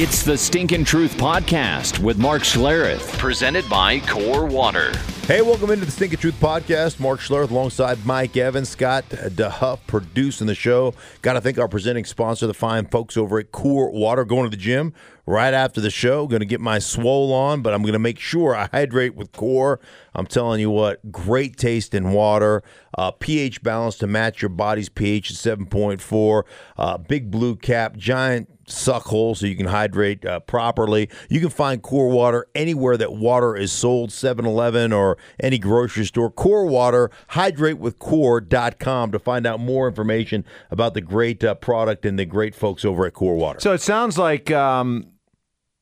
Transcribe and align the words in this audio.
It's 0.00 0.22
the 0.22 0.38
Stinkin' 0.38 0.84
Truth 0.84 1.16
Podcast 1.16 1.98
with 1.98 2.18
Mark 2.18 2.42
Schlereth, 2.42 3.18
presented 3.18 3.68
by 3.68 3.98
Core 3.98 4.46
Water. 4.46 4.96
Hey, 5.26 5.42
welcome 5.42 5.72
into 5.72 5.86
the 5.86 5.90
Stinkin' 5.90 6.20
Truth 6.20 6.38
Podcast. 6.38 7.00
Mark 7.00 7.18
Schlereth 7.18 7.50
alongside 7.50 8.06
Mike 8.06 8.36
Evans, 8.36 8.68
Scott 8.68 9.04
DeHuff 9.08 9.80
producing 9.88 10.46
the 10.46 10.54
show. 10.54 10.94
Got 11.20 11.32
to 11.32 11.40
thank 11.40 11.58
our 11.58 11.66
presenting 11.66 12.04
sponsor, 12.04 12.46
the 12.46 12.54
fine 12.54 12.86
folks 12.86 13.16
over 13.16 13.40
at 13.40 13.50
Core 13.50 13.90
Water. 13.90 14.24
Going 14.24 14.44
to 14.44 14.56
the 14.56 14.62
gym 14.62 14.94
right 15.26 15.52
after 15.52 15.80
the 15.80 15.90
show. 15.90 16.28
Going 16.28 16.42
to 16.42 16.46
get 16.46 16.60
my 16.60 16.78
swole 16.78 17.32
on, 17.32 17.62
but 17.62 17.74
I'm 17.74 17.82
going 17.82 17.92
to 17.94 17.98
make 17.98 18.20
sure 18.20 18.54
I 18.54 18.68
hydrate 18.70 19.16
with 19.16 19.32
Core. 19.32 19.80
I'm 20.14 20.26
telling 20.26 20.60
you 20.60 20.70
what, 20.70 21.10
great 21.10 21.56
taste 21.56 21.92
in 21.92 22.12
water, 22.12 22.62
uh, 22.96 23.10
pH 23.10 23.64
balance 23.64 23.98
to 23.98 24.06
match 24.06 24.42
your 24.42 24.50
body's 24.50 24.88
pH 24.88 25.32
at 25.32 25.36
7.4, 25.36 26.44
uh, 26.76 26.98
big 26.98 27.32
blue 27.32 27.56
cap, 27.56 27.96
giant 27.96 28.48
suck 28.70 29.04
hole 29.04 29.34
so 29.34 29.46
you 29.46 29.56
can 29.56 29.66
hydrate 29.66 30.24
uh, 30.24 30.40
properly. 30.40 31.08
You 31.28 31.40
can 31.40 31.50
find 31.50 31.82
Core 31.82 32.08
Water 32.08 32.46
anywhere 32.54 32.96
that 32.96 33.12
water 33.12 33.56
is 33.56 33.72
sold, 33.72 34.10
7-Eleven 34.10 34.92
or 34.92 35.18
any 35.40 35.58
grocery 35.58 36.04
store. 36.04 36.30
Core 36.30 36.66
Water, 36.66 37.10
hydratewithcore.com 37.30 39.12
to 39.12 39.18
find 39.18 39.46
out 39.46 39.60
more 39.60 39.88
information 39.88 40.44
about 40.70 40.94
the 40.94 41.00
great 41.00 41.42
uh, 41.42 41.54
product 41.54 42.04
and 42.04 42.18
the 42.18 42.24
great 42.24 42.54
folks 42.54 42.84
over 42.84 43.06
at 43.06 43.14
Core 43.14 43.36
Water. 43.36 43.60
So 43.60 43.72
it 43.72 43.80
sounds 43.80 44.18
like 44.18 44.50
um, 44.50 45.12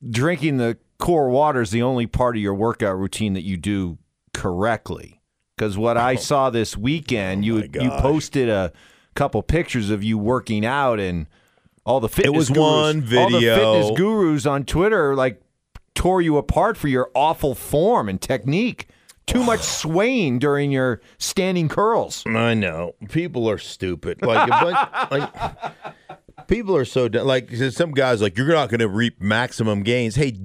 drinking 0.08 0.58
the 0.58 0.78
core 0.98 1.28
water 1.28 1.60
is 1.60 1.70
the 1.70 1.82
only 1.82 2.06
part 2.06 2.36
of 2.36 2.42
your 2.42 2.54
workout 2.54 2.98
routine 2.98 3.34
that 3.34 3.42
you 3.42 3.56
do 3.56 3.98
correctly. 4.32 5.20
Because 5.56 5.78
what 5.78 5.96
I 5.96 6.16
saw 6.16 6.50
this 6.50 6.76
weekend, 6.76 7.44
you 7.44 7.58
Oh 7.58 7.66
my 7.74 7.84
you 7.84 7.90
posted 7.90 8.48
a 8.48 8.72
couple 9.14 9.42
pictures 9.42 9.88
of 9.88 10.04
you 10.04 10.18
working 10.18 10.66
out, 10.66 11.00
and 11.00 11.26
all 11.86 12.00
the 12.00 12.08
fitness 12.08 12.34
It 12.34 12.36
was 12.36 12.50
gurus, 12.50 12.58
one 12.58 12.96
all 13.18 13.30
the 13.30 13.40
fitness 13.40 13.90
gurus 13.96 14.44
on 14.44 14.64
Twitter 14.64 15.14
like 15.14 15.40
tore 15.94 16.20
you 16.20 16.36
apart 16.36 16.76
for 16.76 16.88
your 16.88 17.10
awful 17.14 17.54
form 17.54 18.08
and 18.08 18.20
technique. 18.20 18.88
Too 19.26 19.42
much 19.42 19.60
swaying 19.82 20.40
during 20.40 20.70
your 20.70 21.00
standing 21.18 21.68
curls. 21.68 22.24
I 22.26 22.54
know 22.54 22.94
people 23.08 23.48
are 23.48 23.58
stupid. 23.58 24.20
Like, 24.22 24.48
bunch, 24.48 25.10
like 25.10 26.48
people 26.48 26.76
are 26.76 26.84
so 26.84 27.08
dumb. 27.08 27.26
like 27.26 27.50
some 27.54 27.92
guys 27.92 28.20
like 28.20 28.36
you're 28.36 28.48
not 28.48 28.68
going 28.68 28.80
to 28.80 28.88
reap 28.88 29.20
maximum 29.20 29.82
gains. 29.82 30.16
Hey, 30.16 30.38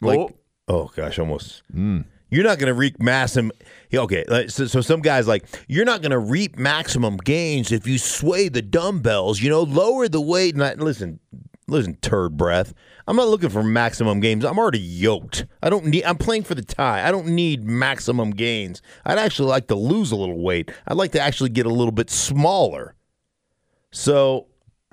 like 0.00 0.18
Oh. 0.18 0.30
oh, 0.68 0.90
gosh, 0.94 1.18
almost. 1.18 1.62
Hmm. 1.72 2.02
You're 2.28 2.44
not 2.44 2.58
going 2.58 2.68
to 2.68 2.74
reap 2.74 3.00
maximum. 3.00 3.52
Okay, 3.94 4.24
so, 4.48 4.66
so 4.66 4.80
some 4.80 5.00
guys 5.00 5.28
like 5.28 5.46
you're 5.68 5.84
not 5.84 6.02
going 6.02 6.10
to 6.10 6.18
reap 6.18 6.58
maximum 6.58 7.18
gains 7.18 7.70
if 7.70 7.86
you 7.86 7.98
sway 7.98 8.48
the 8.48 8.62
dumbbells. 8.62 9.40
You 9.40 9.50
know, 9.50 9.62
lower 9.62 10.08
the 10.08 10.20
weight. 10.20 10.54
And 10.54 10.64
I, 10.64 10.74
listen, 10.74 11.20
listen, 11.68 11.96
turd 11.96 12.36
breath. 12.36 12.74
I'm 13.06 13.14
not 13.14 13.28
looking 13.28 13.50
for 13.50 13.62
maximum 13.62 14.18
gains. 14.18 14.44
I'm 14.44 14.58
already 14.58 14.80
yoked. 14.80 15.46
I 15.62 15.70
don't 15.70 15.86
need. 15.86 16.04
I'm 16.04 16.18
playing 16.18 16.42
for 16.42 16.56
the 16.56 16.64
tie. 16.64 17.06
I 17.06 17.12
don't 17.12 17.28
need 17.28 17.64
maximum 17.64 18.32
gains. 18.32 18.82
I'd 19.04 19.18
actually 19.18 19.48
like 19.48 19.68
to 19.68 19.76
lose 19.76 20.10
a 20.10 20.16
little 20.16 20.42
weight. 20.42 20.72
I'd 20.88 20.96
like 20.96 21.12
to 21.12 21.20
actually 21.20 21.50
get 21.50 21.66
a 21.66 21.72
little 21.72 21.92
bit 21.92 22.10
smaller. 22.10 22.96
So, 23.92 24.48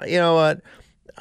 you 0.05 0.17
know 0.17 0.35
what? 0.35 0.61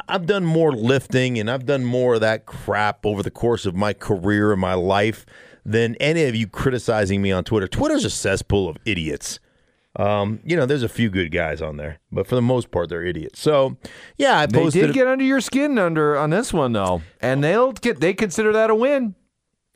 I've 0.08 0.26
done 0.26 0.44
more 0.44 0.72
lifting 0.72 1.38
and 1.38 1.50
I've 1.50 1.66
done 1.66 1.84
more 1.84 2.14
of 2.14 2.20
that 2.20 2.47
crap 2.47 3.04
over 3.04 3.22
the 3.22 3.31
course 3.31 3.66
of 3.66 3.75
my 3.75 3.92
career 3.92 4.53
and 4.53 4.60
my 4.60 4.75
life 4.75 5.26
than 5.65 5.95
any 5.97 6.25
of 6.25 6.34
you 6.34 6.47
criticizing 6.47 7.23
me 7.23 7.33
on 7.33 7.45
Twitter. 7.45 7.69
Twitter's 7.69 8.05
a 8.05 8.11
cesspool 8.11 8.69
of 8.69 8.77
idiots. 8.84 9.39
Um, 9.97 10.41
you 10.45 10.56
know, 10.56 10.65
there's 10.65 10.83
a 10.83 10.89
few 10.89 11.11
good 11.11 11.31
guys 11.31 11.61
on 11.61 11.77
there, 11.77 12.00
but 12.11 12.27
for 12.27 12.34
the 12.34 12.41
most 12.43 12.71
part, 12.71 12.89
they're 12.89 13.05
idiots. 13.05 13.39
So, 13.41 13.77
yeah, 14.17 14.39
I 14.39 14.47
They 14.47 14.71
did 14.71 14.95
get 14.95 15.06
under 15.06 15.25
your 15.25 15.41
skin 15.43 15.78
under 15.78 16.17
on 16.17 16.31
this 16.31 16.53
one 16.53 16.73
though, 16.73 17.03
and 17.21 17.45
they'll 17.45 17.73
get 17.73 18.00
they 18.00 18.15
consider 18.15 18.53
that 18.55 18.71
a 18.71 18.75
win. 18.75 19.15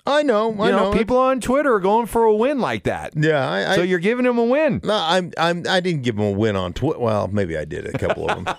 I 0.07 0.23
know, 0.23 0.53
I 0.61 0.67
You 0.67 0.73
know, 0.73 0.91
know. 0.91 0.93
people 0.97 1.19
on 1.19 1.41
Twitter 1.41 1.75
are 1.75 1.81
going 1.81 2.07
for 2.07 2.25
a 2.25 2.35
win 2.35 2.61
like 2.61 2.85
that. 2.85 3.13
Yeah, 3.17 3.47
I, 3.47 3.73
I, 3.73 3.75
so 3.75 3.83
you're 3.83 3.99
giving 3.99 4.25
them 4.25 4.39
a 4.39 4.45
win. 4.45 4.81
No, 4.85 4.95
I'm 4.95 5.33
I'm 5.37 5.65
I 5.69 5.81
didn't 5.81 6.03
give 6.03 6.17
him 6.17 6.25
a 6.25 6.31
win 6.31 6.57
on 6.57 6.73
Twitter. 6.73 7.01
Well, 7.01 7.29
maybe 7.29 7.57
I 7.59 7.65
did 7.65 7.87
a 7.87 7.99
couple 7.99 8.31
of 8.31 8.45
them. 8.45 8.55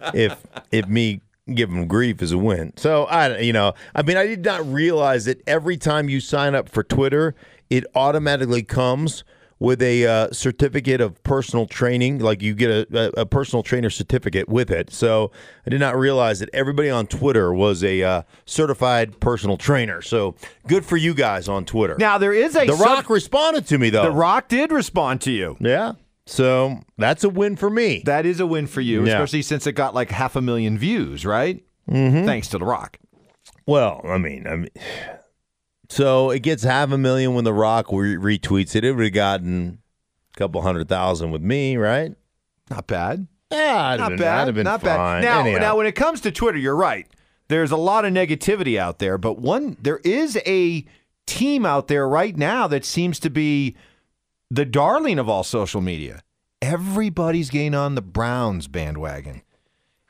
if 0.14 0.40
if 0.70 0.86
me 0.86 1.20
give 1.54 1.70
them 1.70 1.86
grief 1.86 2.22
is 2.22 2.32
a 2.32 2.38
win. 2.38 2.72
So 2.76 3.04
I 3.04 3.38
you 3.38 3.52
know, 3.52 3.74
I 3.94 4.02
mean 4.02 4.16
I 4.16 4.26
did 4.26 4.44
not 4.44 4.66
realize 4.66 5.24
that 5.24 5.40
every 5.46 5.76
time 5.76 6.08
you 6.08 6.20
sign 6.20 6.54
up 6.54 6.68
for 6.68 6.82
Twitter, 6.82 7.34
it 7.70 7.84
automatically 7.94 8.62
comes 8.62 9.24
with 9.62 9.80
a 9.80 10.04
uh, 10.04 10.28
certificate 10.32 11.00
of 11.00 11.22
personal 11.22 11.66
training. 11.66 12.18
Like 12.18 12.42
you 12.42 12.52
get 12.52 12.92
a, 12.92 13.20
a, 13.20 13.24
personal 13.24 13.62
trainer 13.62 13.90
certificate 13.90 14.48
with 14.48 14.72
it. 14.72 14.92
So 14.92 15.30
I 15.64 15.70
did 15.70 15.78
not 15.78 15.96
realize 15.96 16.40
that 16.40 16.50
everybody 16.52 16.90
on 16.90 17.06
Twitter 17.06 17.54
was 17.54 17.84
a 17.84 18.02
uh, 18.02 18.22
certified 18.44 19.20
personal 19.20 19.56
trainer. 19.56 20.02
So 20.02 20.34
good 20.66 20.84
for 20.84 20.96
you 20.96 21.14
guys 21.14 21.48
on 21.48 21.64
Twitter. 21.64 21.94
Now 21.96 22.18
there 22.18 22.32
is 22.32 22.56
a 22.56 22.66
the 22.66 22.76
sub- 22.76 22.86
Rock 22.86 23.08
responded 23.08 23.68
to 23.68 23.78
me 23.78 23.90
though. 23.90 24.02
The 24.02 24.10
Rock 24.10 24.48
did 24.48 24.72
respond 24.72 25.20
to 25.22 25.30
you. 25.30 25.56
Yeah. 25.60 25.92
So 26.26 26.80
that's 26.98 27.24
a 27.24 27.28
win 27.28 27.56
for 27.56 27.68
me. 27.70 28.02
That 28.06 28.26
is 28.26 28.38
a 28.40 28.46
win 28.46 28.66
for 28.66 28.80
you, 28.80 29.04
Yeah. 29.04 29.14
especially 29.14 29.42
since 29.42 29.66
it 29.66 29.72
got 29.72 29.94
like 29.94 30.10
half 30.10 30.36
a 30.36 30.40
million 30.42 30.78
views, 30.78 31.26
right? 31.26 31.62
Mm-hmm. 31.90 32.24
Thanks 32.26 32.48
to 32.48 32.58
The 32.58 32.64
Rock. 32.64 32.98
Well, 33.66 34.00
I 34.04 34.18
mean, 34.18 34.46
I 34.46 34.56
mean, 34.56 34.68
so 35.88 36.30
it 36.30 36.40
gets 36.40 36.62
half 36.62 36.90
a 36.90 36.98
million 36.98 37.34
when 37.34 37.44
The 37.44 37.52
Rock 37.52 37.86
re- 37.92 38.16
retweets 38.38 38.74
it. 38.76 38.84
It 38.84 38.92
would 38.92 39.04
have 39.04 39.12
gotten 39.12 39.78
a 40.34 40.38
couple 40.38 40.62
hundred 40.62 40.88
thousand 40.88 41.30
with 41.32 41.42
me, 41.42 41.76
right? 41.76 42.14
Not 42.70 42.86
bad. 42.86 43.26
Yeah, 43.50 43.96
Not 43.98 44.10
been, 44.10 44.18
bad. 44.18 44.46
Have 44.46 44.54
been 44.54 44.64
Not 44.64 44.80
fine. 44.80 45.20
bad. 45.20 45.24
Now, 45.24 45.40
Anyhow. 45.40 45.58
now, 45.58 45.76
when 45.76 45.86
it 45.86 45.92
comes 45.92 46.22
to 46.22 46.32
Twitter, 46.32 46.56
you're 46.58 46.76
right. 46.76 47.06
There's 47.48 47.70
a 47.70 47.76
lot 47.76 48.06
of 48.06 48.12
negativity 48.14 48.78
out 48.78 48.98
there, 48.98 49.18
but 49.18 49.38
one 49.38 49.76
there 49.80 49.98
is 50.04 50.38
a 50.46 50.86
team 51.26 51.66
out 51.66 51.88
there 51.88 52.08
right 52.08 52.34
now 52.36 52.66
that 52.68 52.84
seems 52.84 53.18
to 53.20 53.28
be 53.28 53.76
the 54.52 54.64
darling 54.66 55.18
of 55.18 55.28
all 55.28 55.42
social 55.42 55.80
media. 55.80 56.20
Everybody's 56.60 57.48
getting 57.50 57.74
on 57.74 57.94
the 57.94 58.02
Browns 58.02 58.68
bandwagon. 58.68 59.42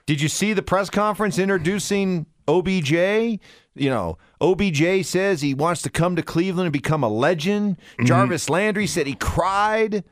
Did 0.05 0.21
you 0.21 0.29
see 0.29 0.53
the 0.53 0.63
press 0.63 0.91
conference 0.91 1.39
introducing 1.39 2.27
OBJ? 2.49 2.91
You 2.91 3.41
know, 3.89 4.19
OBJ 4.41 5.05
says 5.07 5.41
he 5.41 5.55
wants 5.55 5.81
to 5.83 5.91
come 5.91 6.17
to 6.17 6.23
Cleveland 6.23 6.67
and 6.67 6.73
become 6.73 7.03
a 7.05 7.09
legend. 7.09 7.77
Mm-hmm. 7.79 8.05
Jarvis 8.07 8.51
Landry 8.51 8.87
said 8.87 9.07
he 9.07 9.15
cried 9.15 10.03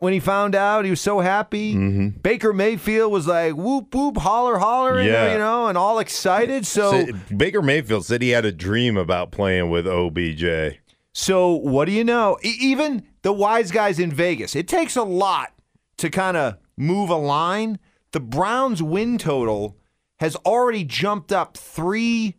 when 0.00 0.12
he 0.14 0.18
found 0.18 0.54
out. 0.54 0.84
He 0.86 0.90
was 0.90 1.00
so 1.02 1.20
happy. 1.20 1.74
Mm-hmm. 1.74 2.18
Baker 2.20 2.52
Mayfield 2.54 3.12
was 3.12 3.26
like 3.26 3.52
whoop 3.54 3.94
whoop 3.94 4.16
holler 4.16 4.58
holler, 4.58 5.00
Yeah. 5.02 5.32
you 5.32 5.38
know, 5.38 5.68
and 5.68 5.76
all 5.78 5.98
excited. 5.98 6.66
So 6.66 7.04
Sa- 7.06 7.12
Baker 7.36 7.60
Mayfield 7.62 8.06
said 8.06 8.22
he 8.22 8.30
had 8.30 8.46
a 8.46 8.50
dream 8.52 8.96
about 8.96 9.30
playing 9.30 9.68
with 9.70 9.86
OBJ. 9.86 10.78
So 11.12 11.50
what 11.52 11.84
do 11.84 11.92
you 11.92 12.02
know? 12.02 12.38
E- 12.42 12.56
even 12.58 13.06
the 13.22 13.32
wise 13.32 13.70
guys 13.70 13.98
in 13.98 14.12
Vegas, 14.12 14.54
it 14.54 14.68
takes 14.68 14.96
a 14.96 15.02
lot 15.02 15.52
to 15.98 16.10
kind 16.10 16.36
of 16.36 16.56
move 16.76 17.10
a 17.10 17.16
line. 17.16 17.78
The 18.12 18.20
Browns' 18.20 18.82
win 18.82 19.18
total 19.18 19.76
has 20.20 20.36
already 20.36 20.84
jumped 20.84 21.32
up 21.32 21.56
three 21.56 22.36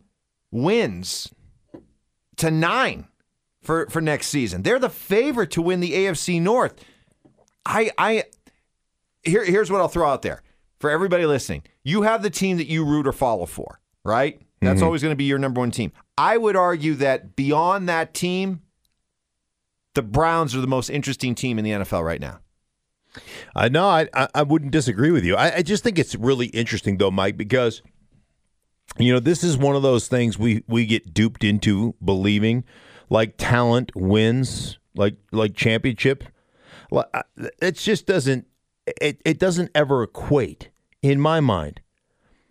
wins 0.50 1.32
to 2.36 2.50
nine 2.50 3.08
for 3.62 3.86
for 3.88 4.00
next 4.00 4.28
season. 4.28 4.62
They're 4.62 4.78
the 4.78 4.88
favorite 4.88 5.50
to 5.52 5.62
win 5.62 5.80
the 5.80 5.92
AFC 5.92 6.40
North. 6.40 6.74
I 7.66 7.90
I 7.98 8.24
here 9.22 9.44
here's 9.44 9.70
what 9.70 9.80
I'll 9.80 9.88
throw 9.88 10.08
out 10.08 10.22
there 10.22 10.42
for 10.78 10.90
everybody 10.90 11.26
listening. 11.26 11.62
You 11.82 12.02
have 12.02 12.22
the 12.22 12.30
team 12.30 12.58
that 12.58 12.66
you 12.66 12.84
root 12.84 13.06
or 13.06 13.12
follow 13.12 13.46
for, 13.46 13.80
right? 14.04 14.40
That's 14.60 14.76
mm-hmm. 14.76 14.84
always 14.84 15.02
going 15.02 15.12
to 15.12 15.16
be 15.16 15.24
your 15.24 15.38
number 15.38 15.60
one 15.60 15.70
team. 15.70 15.92
I 16.16 16.36
would 16.36 16.56
argue 16.56 16.94
that 16.94 17.36
beyond 17.36 17.88
that 17.88 18.14
team, 18.14 18.60
the 19.94 20.02
Browns 20.02 20.54
are 20.54 20.60
the 20.60 20.66
most 20.66 20.90
interesting 20.90 21.34
team 21.34 21.58
in 21.58 21.64
the 21.64 21.70
NFL 21.70 22.04
right 22.04 22.20
now. 22.20 22.40
Uh, 23.16 23.20
I 23.56 23.68
know. 23.68 23.88
I, 24.12 24.42
wouldn't 24.42 24.72
disagree 24.72 25.10
with 25.10 25.24
you. 25.24 25.36
I, 25.36 25.56
I 25.56 25.62
just 25.62 25.84
think 25.84 25.98
it's 25.98 26.14
really 26.14 26.46
interesting 26.46 26.98
though, 26.98 27.10
Mike, 27.10 27.36
because 27.36 27.82
you 28.98 29.12
know 29.12 29.20
this 29.20 29.42
is 29.44 29.56
one 29.56 29.76
of 29.76 29.82
those 29.82 30.08
things 30.08 30.38
we 30.38 30.64
we 30.66 30.86
get 30.86 31.14
duped 31.14 31.44
into 31.44 31.94
believing, 32.04 32.64
like 33.08 33.34
talent 33.36 33.92
wins, 33.94 34.78
like 34.94 35.16
like 35.32 35.54
championship. 35.54 36.24
Like, 36.90 37.06
uh, 37.14 37.22
It 37.62 37.76
just 37.76 38.06
doesn't. 38.06 38.46
it, 38.86 39.20
it 39.24 39.38
doesn't 39.38 39.70
ever 39.74 40.02
equate 40.02 40.70
in 41.02 41.20
my 41.20 41.40
mind. 41.40 41.80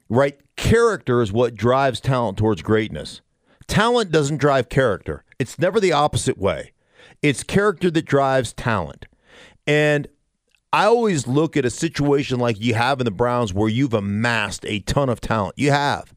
Right? 0.10 0.40
Character 0.56 1.22
is 1.22 1.32
what 1.32 1.56
drives 1.56 2.00
talent 2.00 2.38
towards 2.38 2.62
greatness. 2.62 3.22
Talent 3.68 4.12
doesn't 4.12 4.38
drive 4.38 4.70
character. 4.70 5.24
It's 5.40 5.58
never 5.58 5.80
the 5.80 5.94
opposite 5.94 6.38
way. 6.38 6.73
It's 7.24 7.42
character 7.42 7.90
that 7.90 8.06
drives 8.06 8.54
talent. 8.54 9.08
And 9.66 10.08
I 10.74 10.86
always 10.86 11.26
look 11.26 11.56
at 11.56 11.66
a 11.66 11.70
situation 11.70 12.40
like 12.40 12.60
you 12.60 12.74
have 12.74 13.00
in 13.00 13.06
the 13.06 13.12
Browns 13.12 13.54
where 13.54 13.70
you've 13.70 13.94
amassed 13.94 14.66
a 14.68 14.80
ton 14.80 15.10
of 15.10 15.22
talent. 15.22 15.54
You 15.58 15.72
have. 15.72 16.14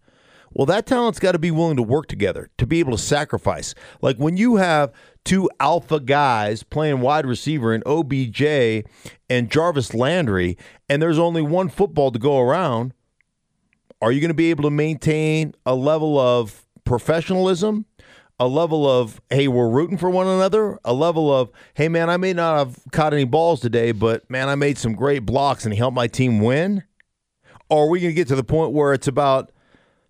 Well, 0.52 0.66
that 0.66 0.86
talent's 0.86 1.18
got 1.18 1.32
to 1.32 1.38
be 1.38 1.50
willing 1.50 1.76
to 1.76 1.82
work 1.82 2.06
together, 2.06 2.48
to 2.56 2.66
be 2.66 2.80
able 2.80 2.92
to 2.92 2.98
sacrifice. 2.98 3.74
Like 4.00 4.16
when 4.16 4.38
you 4.38 4.56
have 4.56 4.90
two 5.22 5.50
alpha 5.60 6.00
guys 6.00 6.62
playing 6.62 7.00
wide 7.00 7.26
receiver 7.26 7.74
in 7.74 7.82
OBJ 7.84 8.86
and 9.28 9.50
Jarvis 9.50 9.92
Landry, 9.92 10.56
and 10.88 11.02
there's 11.02 11.18
only 11.18 11.42
one 11.42 11.68
football 11.68 12.10
to 12.10 12.18
go 12.18 12.40
around, 12.40 12.94
are 14.00 14.10
you 14.10 14.20
going 14.20 14.30
to 14.30 14.34
be 14.34 14.50
able 14.50 14.64
to 14.64 14.70
maintain 14.70 15.54
a 15.66 15.74
level 15.74 16.18
of 16.18 16.66
professionalism? 16.86 17.84
A 18.38 18.46
level 18.46 18.88
of, 18.88 19.20
hey, 19.30 19.48
we're 19.48 19.68
rooting 19.68 19.96
for 19.96 20.10
one 20.10 20.26
another. 20.26 20.78
A 20.84 20.92
level 20.92 21.34
of, 21.34 21.50
hey, 21.74 21.88
man, 21.88 22.10
I 22.10 22.18
may 22.18 22.32
not 22.32 22.58
have 22.58 22.78
caught 22.92 23.14
any 23.14 23.24
balls 23.24 23.60
today, 23.60 23.92
but 23.92 24.28
man, 24.30 24.48
I 24.48 24.54
made 24.54 24.76
some 24.76 24.94
great 24.94 25.24
blocks 25.24 25.64
and 25.64 25.72
he 25.72 25.78
helped 25.78 25.94
my 25.94 26.06
team 26.06 26.40
win. 26.40 26.84
Or 27.70 27.84
are 27.84 27.88
we 27.88 28.00
going 28.00 28.10
to 28.10 28.14
get 28.14 28.28
to 28.28 28.36
the 28.36 28.44
point 28.44 28.72
where 28.72 28.92
it's 28.92 29.08
about 29.08 29.52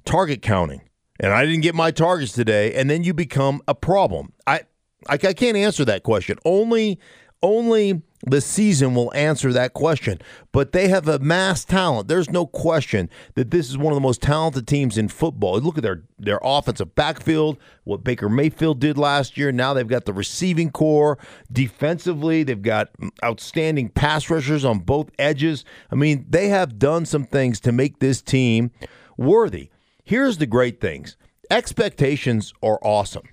target 0.04 0.42
counting? 0.42 0.82
And 1.20 1.32
I 1.32 1.46
didn't 1.46 1.62
get 1.62 1.74
my 1.74 1.90
targets 1.90 2.32
today, 2.32 2.74
and 2.74 2.90
then 2.90 3.02
you 3.02 3.14
become 3.14 3.62
a 3.66 3.74
problem. 3.74 4.34
I 4.46 4.62
I, 5.08 5.14
I 5.14 5.32
can't 5.32 5.56
answer 5.56 5.84
that 5.84 6.02
question. 6.02 6.38
Only 6.44 6.98
only 7.46 8.02
the 8.26 8.40
season 8.40 8.94
will 8.94 9.14
answer 9.14 9.52
that 9.52 9.72
question. 9.72 10.18
But 10.50 10.72
they 10.72 10.88
have 10.88 11.06
amassed 11.06 11.68
talent. 11.68 12.08
There's 12.08 12.28
no 12.28 12.46
question 12.46 13.08
that 13.34 13.52
this 13.52 13.70
is 13.70 13.78
one 13.78 13.92
of 13.92 13.96
the 13.96 14.00
most 14.00 14.20
talented 14.20 14.66
teams 14.66 14.98
in 14.98 15.08
football. 15.08 15.60
Look 15.60 15.78
at 15.78 15.84
their 15.84 16.02
their 16.18 16.40
offensive 16.42 16.94
backfield, 16.94 17.58
what 17.84 18.02
Baker 18.02 18.28
Mayfield 18.28 18.80
did 18.80 18.98
last 18.98 19.36
year. 19.36 19.52
Now 19.52 19.74
they've 19.74 19.86
got 19.86 20.06
the 20.06 20.12
receiving 20.12 20.70
corps. 20.70 21.18
Defensively, 21.52 22.42
they've 22.42 22.60
got 22.60 22.88
outstanding 23.24 23.90
pass 23.90 24.28
rushers 24.28 24.64
on 24.64 24.80
both 24.80 25.10
edges. 25.18 25.64
I 25.90 25.94
mean, 25.94 26.26
they 26.28 26.48
have 26.48 26.78
done 26.78 27.06
some 27.06 27.24
things 27.24 27.60
to 27.60 27.72
make 27.72 28.00
this 28.00 28.20
team 28.22 28.72
worthy. 29.16 29.70
Here's 30.02 30.38
the 30.38 30.46
great 30.46 30.80
things. 30.80 31.16
Expectations 31.50 32.52
are 32.62 32.80
awesome. 32.82 33.28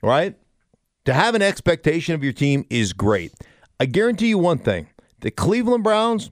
Right? 0.00 0.36
To 1.04 1.12
have 1.12 1.34
an 1.34 1.42
expectation 1.42 2.14
of 2.14 2.22
your 2.22 2.32
team 2.32 2.64
is 2.70 2.92
great. 2.92 3.32
I 3.80 3.86
guarantee 3.86 4.28
you 4.28 4.38
one 4.38 4.58
thing 4.58 4.88
the 5.20 5.30
Cleveland 5.30 5.84
Browns 5.84 6.30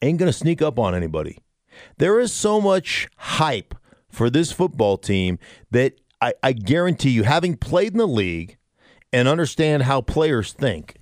ain't 0.00 0.18
going 0.18 0.30
to 0.30 0.38
sneak 0.38 0.62
up 0.62 0.78
on 0.78 0.94
anybody. 0.94 1.38
There 1.98 2.18
is 2.18 2.32
so 2.32 2.60
much 2.60 3.08
hype 3.16 3.74
for 4.08 4.30
this 4.30 4.52
football 4.52 4.96
team 4.96 5.38
that 5.70 5.94
I, 6.20 6.34
I 6.42 6.52
guarantee 6.52 7.10
you, 7.10 7.24
having 7.24 7.56
played 7.56 7.92
in 7.92 7.98
the 7.98 8.06
league 8.06 8.56
and 9.12 9.28
understand 9.28 9.84
how 9.84 10.00
players 10.00 10.52
think, 10.52 10.96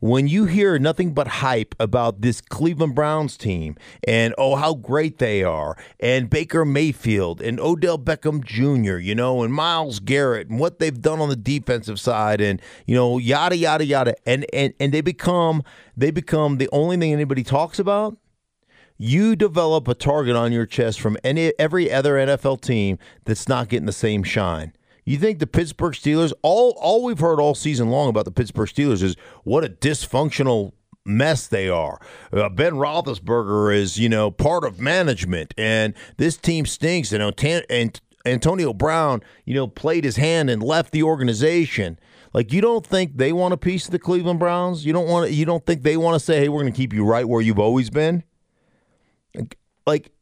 when 0.00 0.26
you 0.26 0.46
hear 0.46 0.78
nothing 0.78 1.14
but 1.14 1.28
hype 1.28 1.74
about 1.78 2.22
this 2.22 2.40
Cleveland 2.40 2.94
Browns 2.94 3.36
team 3.36 3.76
and 4.04 4.34
oh 4.38 4.56
how 4.56 4.74
great 4.74 5.18
they 5.18 5.42
are 5.42 5.76
and 6.00 6.28
Baker 6.28 6.64
Mayfield 6.64 7.40
and 7.40 7.60
Odell 7.60 7.98
Beckham 7.98 8.44
Jr., 8.44 8.98
you 8.98 9.14
know, 9.14 9.42
and 9.42 9.52
Myles 9.52 10.00
Garrett 10.00 10.48
and 10.48 10.58
what 10.58 10.78
they've 10.78 11.00
done 11.00 11.20
on 11.20 11.28
the 11.28 11.36
defensive 11.36 12.00
side 12.00 12.40
and 12.40 12.60
you 12.86 12.94
know 12.94 13.18
yada 13.18 13.56
yada 13.56 13.84
yada 13.84 14.14
and 14.26 14.46
and 14.52 14.74
and 14.80 14.92
they 14.92 15.00
become 15.00 15.62
they 15.96 16.10
become 16.10 16.58
the 16.58 16.68
only 16.72 16.96
thing 16.96 17.12
anybody 17.12 17.42
talks 17.42 17.78
about 17.78 18.16
you 19.02 19.34
develop 19.34 19.88
a 19.88 19.94
target 19.94 20.36
on 20.36 20.52
your 20.52 20.66
chest 20.66 21.00
from 21.00 21.16
any 21.24 21.54
every 21.58 21.90
other 21.90 22.16
NFL 22.16 22.60
team 22.60 22.98
that's 23.24 23.48
not 23.48 23.68
getting 23.70 23.86
the 23.86 23.92
same 23.92 24.22
shine. 24.22 24.74
You 25.04 25.16
think 25.16 25.38
the 25.38 25.46
Pittsburgh 25.46 25.94
Steelers, 25.94 26.32
all 26.42 26.76
all 26.80 27.04
we've 27.04 27.18
heard 27.18 27.40
all 27.40 27.54
season 27.54 27.88
long 27.90 28.08
about 28.08 28.24
the 28.24 28.30
Pittsburgh 28.30 28.68
Steelers 28.68 29.02
is 29.02 29.16
what 29.44 29.64
a 29.64 29.68
dysfunctional 29.68 30.72
mess 31.04 31.46
they 31.46 31.68
are. 31.68 32.00
Uh, 32.32 32.48
ben 32.48 32.74
Roethlisberger 32.74 33.74
is, 33.74 33.98
you 33.98 34.08
know, 34.08 34.30
part 34.30 34.64
of 34.64 34.78
management, 34.80 35.54
and 35.56 35.94
this 36.16 36.36
team 36.36 36.66
stinks. 36.66 37.12
And, 37.12 37.22
and 37.70 38.00
Antonio 38.26 38.72
Brown, 38.72 39.22
you 39.44 39.54
know, 39.54 39.66
played 39.66 40.04
his 40.04 40.16
hand 40.16 40.50
and 40.50 40.62
left 40.62 40.92
the 40.92 41.02
organization. 41.02 41.98
Like 42.32 42.52
you 42.52 42.60
don't 42.60 42.86
think 42.86 43.16
they 43.16 43.32
want 43.32 43.54
a 43.54 43.56
piece 43.56 43.86
of 43.86 43.90
the 43.90 43.98
Cleveland 43.98 44.38
Browns? 44.38 44.84
You 44.84 44.92
don't 44.92 45.08
want. 45.08 45.30
You 45.32 45.44
don't 45.44 45.64
think 45.66 45.82
they 45.82 45.96
want 45.96 46.14
to 46.14 46.24
say, 46.24 46.38
"Hey, 46.38 46.48
we're 46.48 46.60
going 46.60 46.72
to 46.72 46.76
keep 46.76 46.92
you 46.92 47.04
right 47.04 47.28
where 47.28 47.40
you've 47.40 47.58
always 47.58 47.90
been." 47.90 48.22
Like 49.86 50.12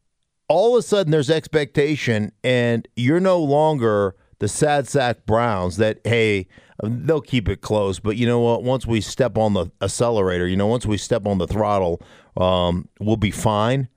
all 0.48 0.74
of 0.74 0.78
a 0.78 0.82
sudden, 0.82 1.10
there's 1.10 1.28
expectation, 1.28 2.32
and 2.42 2.88
you're 2.96 3.20
no 3.20 3.40
longer 3.40 4.16
the 4.38 4.48
sad 4.48 4.88
sack 4.88 5.26
Browns 5.26 5.76
that 5.78 6.00
hey 6.04 6.46
they'll 6.82 7.20
keep 7.20 7.48
it 7.48 7.60
close, 7.60 7.98
but 7.98 8.16
you 8.16 8.26
know 8.26 8.40
what? 8.40 8.62
Once 8.62 8.86
we 8.86 9.00
step 9.00 9.36
on 9.36 9.54
the 9.54 9.70
accelerator, 9.82 10.46
you 10.46 10.56
know, 10.56 10.66
once 10.66 10.86
we 10.86 10.96
step 10.96 11.26
on 11.26 11.38
the 11.38 11.46
throttle, 11.46 12.00
um, 12.36 12.88
we'll 13.00 13.16
be 13.16 13.32
fine. 13.32 13.88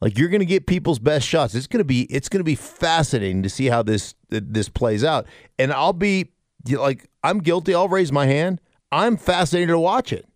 Like 0.00 0.18
you're 0.18 0.28
going 0.28 0.40
to 0.40 0.46
get 0.46 0.66
people's 0.66 0.98
best 0.98 1.26
shots. 1.26 1.54
It's 1.54 1.66
going 1.66 1.78
to 1.78 1.84
be 1.84 2.02
it's 2.02 2.28
going 2.28 2.40
to 2.40 2.44
be 2.44 2.54
fascinating 2.54 3.42
to 3.42 3.48
see 3.48 3.66
how 3.66 3.82
this 3.82 4.14
this 4.28 4.68
plays 4.68 5.02
out. 5.02 5.26
And 5.58 5.72
I'll 5.72 5.92
be 5.92 6.32
like 6.70 7.08
I'm 7.24 7.38
guilty. 7.38 7.74
I'll 7.74 7.88
raise 7.88 8.12
my 8.12 8.26
hand. 8.26 8.60
I'm 8.92 9.16
fascinated 9.16 9.70
to 9.70 9.78
watch 9.78 10.12
it 10.12 10.26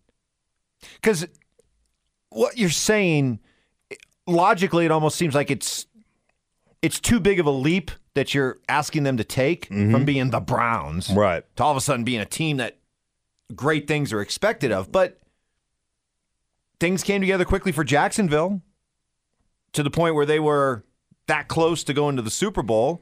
because 0.95 1.25
what 2.29 2.57
you're 2.57 2.69
saying 2.69 3.39
logically, 4.27 4.85
it 4.85 4.91
almost 4.91 5.15
seems 5.15 5.35
like 5.35 5.51
it's 5.51 5.85
it's 6.81 6.99
too 6.99 7.19
big 7.19 7.39
of 7.39 7.45
a 7.45 7.51
leap 7.51 7.91
that 8.13 8.33
you're 8.33 8.59
asking 8.67 9.03
them 9.03 9.17
to 9.17 9.23
take 9.23 9.65
mm-hmm. 9.65 9.91
from 9.91 10.05
being 10.05 10.31
the 10.31 10.39
Browns, 10.39 11.09
right, 11.11 11.43
to 11.55 11.63
all 11.63 11.71
of 11.71 11.77
a 11.77 11.81
sudden 11.81 12.03
being 12.03 12.21
a 12.21 12.25
team 12.25 12.57
that 12.57 12.77
great 13.55 13.87
things 13.87 14.11
are 14.11 14.21
expected 14.21 14.71
of. 14.71 14.91
But 14.91 15.19
things 16.79 17.03
came 17.03 17.21
together 17.21 17.45
quickly 17.45 17.71
for 17.71 17.83
Jacksonville 17.83 18.61
to 19.73 19.83
the 19.83 19.91
point 19.91 20.15
where 20.15 20.25
they 20.25 20.39
were 20.39 20.83
that 21.27 21.47
close 21.47 21.83
to 21.85 21.93
going 21.93 22.15
to 22.17 22.21
the 22.21 22.31
Super 22.31 22.63
Bowl. 22.63 23.01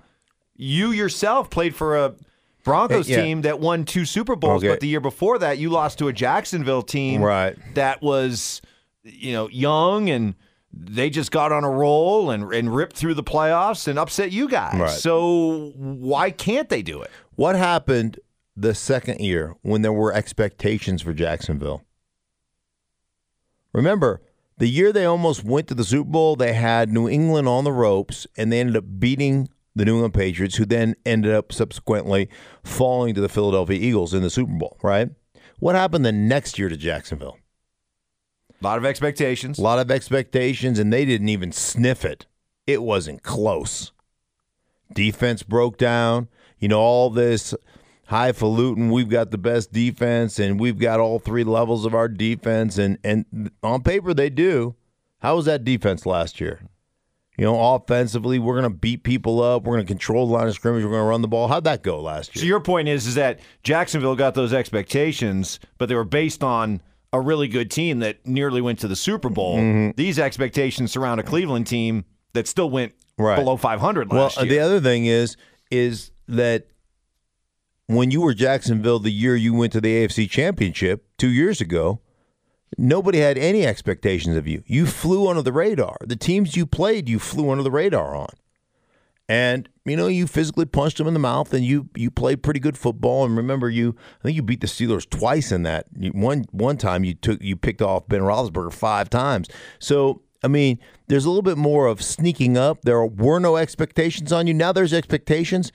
You 0.55 0.91
yourself 0.91 1.49
played 1.49 1.75
for 1.75 1.97
a 1.97 2.15
Broncos 2.63 3.09
yeah. 3.09 3.21
team 3.21 3.41
that 3.43 3.59
won 3.59 3.85
two 3.85 4.05
Super 4.05 4.35
Bowls, 4.35 4.63
okay. 4.63 4.73
but 4.73 4.81
the 4.81 4.87
year 4.87 4.99
before 4.99 5.39
that, 5.39 5.57
you 5.57 5.69
lost 5.69 5.97
to 5.99 6.09
a 6.09 6.13
Jacksonville 6.13 6.83
team 6.83 7.21
right. 7.21 7.57
that 7.75 8.01
was, 8.01 8.61
you 9.03 9.31
know, 9.31 9.47
young 9.49 10.09
and 10.09 10.35
they 10.71 11.09
just 11.09 11.31
got 11.31 11.51
on 11.51 11.63
a 11.63 11.69
roll 11.69 12.31
and, 12.31 12.53
and 12.53 12.73
ripped 12.73 12.95
through 12.95 13.15
the 13.15 13.23
playoffs 13.23 13.87
and 13.87 13.97
upset 13.97 14.31
you 14.31 14.47
guys. 14.47 14.79
Right. 14.79 14.89
So 14.89 15.73
why 15.75 16.31
can't 16.31 16.69
they 16.69 16.81
do 16.81 17.01
it? 17.01 17.11
What 17.35 17.55
happened 17.55 18.19
the 18.55 18.75
second 18.75 19.19
year 19.19 19.55
when 19.61 19.81
there 19.81 19.93
were 19.93 20.13
expectations 20.13 21.01
for 21.01 21.13
Jacksonville? 21.13 21.83
Remember, 23.73 24.21
the 24.57 24.67
year 24.67 24.91
they 24.91 25.05
almost 25.05 25.43
went 25.43 25.67
to 25.69 25.73
the 25.73 25.83
Super 25.83 26.09
Bowl, 26.09 26.35
they 26.35 26.53
had 26.53 26.91
New 26.91 27.07
England 27.07 27.47
on 27.47 27.63
the 27.63 27.71
ropes 27.71 28.27
and 28.37 28.51
they 28.51 28.59
ended 28.59 28.77
up 28.77 28.85
beating 28.99 29.49
the 29.75 29.85
New 29.85 29.95
England 29.95 30.13
Patriots, 30.13 30.55
who 30.55 30.65
then 30.65 30.95
ended 31.05 31.33
up 31.33 31.53
subsequently 31.53 32.27
falling 32.63 33.15
to 33.15 33.21
the 33.21 33.29
Philadelphia 33.29 33.79
Eagles 33.79 34.13
in 34.13 34.21
the 34.21 34.29
Super 34.29 34.53
Bowl, 34.53 34.77
right? 34.83 35.09
What 35.59 35.75
happened 35.75 36.05
the 36.05 36.11
next 36.11 36.59
year 36.59 36.69
to 36.69 36.75
Jacksonville? 36.77 37.37
A 38.61 38.65
lot 38.65 38.77
of 38.77 38.85
expectations. 38.85 39.57
A 39.57 39.61
lot 39.61 39.79
of 39.79 39.89
expectations, 39.89 40.79
and 40.79 40.91
they 40.91 41.05
didn't 41.05 41.29
even 41.29 41.51
sniff 41.51 42.03
it. 42.03 42.25
It 42.67 42.83
wasn't 42.83 43.23
close. 43.23 43.91
Defense 44.93 45.43
broke 45.43 45.77
down. 45.77 46.27
You 46.59 46.67
know, 46.67 46.79
all 46.79 47.09
this 47.09 47.53
highfalutin, 48.07 48.89
we've 48.89 49.09
got 49.09 49.31
the 49.31 49.37
best 49.37 49.71
defense, 49.71 50.39
and 50.39 50.59
we've 50.59 50.79
got 50.79 50.99
all 50.99 51.19
three 51.19 51.43
levels 51.43 51.85
of 51.85 51.93
our 51.93 52.07
defense, 52.07 52.77
and, 52.77 52.97
and 53.03 53.51
on 53.63 53.81
paper 53.81 54.13
they 54.13 54.29
do. 54.29 54.75
How 55.19 55.35
was 55.35 55.45
that 55.45 55.63
defense 55.63 56.05
last 56.05 56.41
year? 56.41 56.61
You 57.37 57.45
know, 57.45 57.75
offensively, 57.75 58.37
we're 58.37 58.59
going 58.59 58.69
to 58.69 58.77
beat 58.77 59.03
people 59.03 59.41
up. 59.41 59.63
We're 59.63 59.75
going 59.75 59.85
to 59.85 59.93
control 59.93 60.27
the 60.27 60.33
line 60.33 60.47
of 60.47 60.53
scrimmage. 60.53 60.83
We're 60.83 60.89
going 60.89 61.03
to 61.03 61.07
run 61.07 61.21
the 61.21 61.27
ball. 61.29 61.47
How'd 61.47 61.63
that 61.63 61.83
go 61.83 62.01
last 62.01 62.35
year? 62.35 62.41
So 62.41 62.47
your 62.47 62.59
point 62.59 62.89
is, 62.89 63.07
is 63.07 63.15
that 63.15 63.39
Jacksonville 63.63 64.17
got 64.17 64.33
those 64.33 64.51
expectations, 64.51 65.59
but 65.77 65.87
they 65.87 65.95
were 65.95 66.03
based 66.03 66.43
on 66.43 66.81
a 67.11 67.19
really 67.19 67.47
good 67.47 67.71
team 67.71 67.99
that 67.99 68.25
nearly 68.25 68.61
went 68.61 68.79
to 68.79 68.87
the 68.87 68.95
Super 68.95 69.29
Bowl. 69.29 69.57
Mm-hmm. 69.57 69.91
These 69.95 70.19
expectations 70.19 70.91
surround 70.91 71.19
a 71.19 71.23
Cleveland 71.23 71.67
team 71.67 72.05
that 72.33 72.47
still 72.47 72.69
went 72.69 72.93
right. 73.17 73.35
below 73.35 73.57
500 73.57 74.11
last 74.11 74.37
well, 74.37 74.45
year. 74.45 74.55
the 74.55 74.59
other 74.59 74.79
thing 74.79 75.05
is 75.05 75.37
is 75.71 76.11
that 76.27 76.67
when 77.87 78.11
you 78.11 78.21
were 78.21 78.33
Jacksonville 78.33 78.99
the 78.99 79.11
year 79.11 79.35
you 79.35 79.53
went 79.53 79.73
to 79.73 79.81
the 79.81 80.05
AFC 80.05 80.29
Championship 80.29 81.05
2 81.17 81.27
years 81.27 81.61
ago, 81.61 82.01
nobody 82.77 83.19
had 83.19 83.37
any 83.37 83.65
expectations 83.65 84.35
of 84.35 84.47
you. 84.47 84.63
You 84.67 84.85
flew 84.85 85.27
under 85.27 85.41
the 85.41 85.51
radar. 85.51 85.97
The 86.01 86.15
teams 86.15 86.55
you 86.55 86.65
played, 86.65 87.09
you 87.09 87.19
flew 87.19 87.49
under 87.49 87.63
the 87.63 87.71
radar 87.71 88.15
on. 88.15 88.29
And 89.29 89.69
you 89.85 89.95
know, 89.95 90.07
you 90.07 90.25
physically 90.25 90.65
punched 90.65 90.99
him 90.99 91.07
in 91.07 91.13
the 91.13 91.19
mouth, 91.19 91.53
and 91.53 91.63
you 91.63 91.87
you 91.95 92.09
played 92.09 92.41
pretty 92.41 92.59
good 92.59 92.77
football. 92.77 93.23
And 93.23 93.37
remember, 93.37 93.69
you 93.69 93.95
I 94.19 94.23
think 94.23 94.35
you 94.35 94.41
beat 94.41 94.61
the 94.61 94.67
Steelers 94.67 95.07
twice 95.07 95.51
in 95.51 95.63
that. 95.63 95.85
One 96.13 96.45
one 96.51 96.77
time 96.77 97.03
you 97.03 97.13
took 97.13 97.41
you 97.41 97.55
picked 97.55 97.81
off 97.81 98.07
Ben 98.07 98.21
Roethlisberger 98.21 98.73
five 98.73 99.09
times. 99.09 99.47
So 99.77 100.23
I 100.43 100.47
mean, 100.47 100.79
there's 101.07 101.25
a 101.25 101.29
little 101.29 101.43
bit 101.43 101.57
more 101.57 101.85
of 101.85 102.01
sneaking 102.01 102.57
up. 102.57 102.81
There 102.81 103.05
were 103.05 103.39
no 103.39 103.55
expectations 103.55 104.31
on 104.31 104.47
you. 104.47 104.53
Now 104.53 104.71
there's 104.71 104.93
expectations. 104.93 105.71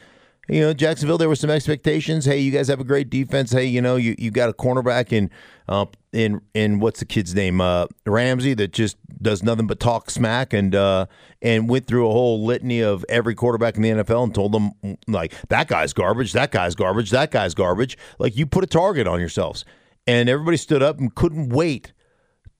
You 0.49 0.61
know, 0.61 0.75
Jacksonville, 0.75 1.17
there 1.17 1.29
were 1.29 1.37
some 1.37 1.51
expectations. 1.51 2.27
Hey, 2.27 2.39
you 2.39 2.51
guys 2.51 2.69
have 2.69 2.81
a 2.81 2.85
great 2.85 3.09
defense. 3.09 3.53
Hey, 3.53 3.65
you 3.65 3.81
know, 3.81 3.97
you, 3.97 4.15
you 4.19 4.31
got 4.31 4.51
a 4.51 4.53
cornerback 4.53 5.13
in 5.13 5.31
uh, 5.69 5.87
in 6.13 6.43
in 6.53 6.81
what's 6.81 7.01
the 7.01 7.07
kid's 7.07 7.35
name? 7.35 7.61
Uh, 7.61 7.87
Ramsey 8.05 8.53
that 8.55 8.73
just 8.73 8.97
does 9.23 9.43
nothing 9.43 9.67
but 9.67 9.81
talk 9.81 10.11
smack 10.11 10.53
and 10.53 10.75
uh, 10.75 11.07
and 11.41 11.69
went 11.69 11.87
through 11.87 12.09
a 12.09 12.13
whole 12.13 12.45
litany 12.45 12.81
of 12.81 13.05
every 13.09 13.35
quarterback 13.35 13.77
in 13.77 13.83
the 13.83 13.91
NFL 13.91 14.25
and 14.25 14.35
told 14.35 14.53
them 14.53 14.73
like 15.07 15.33
that 15.49 15.69
guy's 15.69 15.95
garbage, 15.95 16.33
that 16.35 16.51
guy's 16.51 16.75
garbage, 16.75 17.11
that 17.11 17.31
guy's 17.31 17.55
garbage. 17.55 17.97
Like 18.19 18.37
you 18.37 18.45
put 18.47 18.65
a 18.65 18.69
target 18.69 19.07
on 19.07 19.21
yourselves. 19.21 19.65
And 20.07 20.29
everybody 20.29 20.59
stood 20.59 20.83
up 20.83 20.99
and 20.99 21.15
couldn't 21.15 21.49
wait 21.49 21.95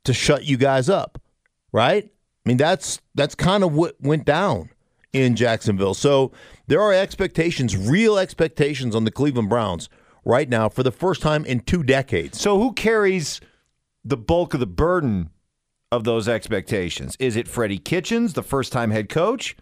to 0.05 0.15
shut 0.15 0.45
you 0.45 0.57
guys 0.57 0.89
up. 0.89 1.21
Right? 1.73 2.05
I 2.05 2.49
mean, 2.49 2.57
that's 2.57 3.01
that's 3.15 3.35
kind 3.35 3.63
of 3.63 3.75
what 3.75 3.97
went 4.01 4.25
down 4.25 4.71
in 5.15 5.37
Jacksonville. 5.37 5.95
So 5.95 6.33
there 6.67 6.83
are 6.83 6.93
expectations, 6.93 7.77
real 7.77 8.19
expectations 8.19 8.95
on 8.95 9.05
the 9.05 9.11
Cleveland 9.11 9.49
Browns 9.49 9.89
right 10.25 10.49
now 10.49 10.69
for 10.69 10.83
the 10.83 10.91
first 10.91 11.23
time 11.23 11.47
in 11.47 11.61
two 11.61 11.83
decades. 11.83 12.41
So 12.41 12.59
who 12.59 12.73
carries 12.73 13.41
the 14.05 14.17
bulk 14.17 14.53
of 14.53 14.61
the 14.61 14.67
burden 14.67 15.31
of 15.91 16.05
those 16.05 16.29
expectations? 16.29 17.17
Is 17.19 17.37
it 17.37 17.49
Freddie 17.49 17.79
Kitchens, 17.79 18.35
the 18.35 18.43
first 18.43 18.73
time 18.73 18.91
head 18.91 19.09
coach, 19.09 19.57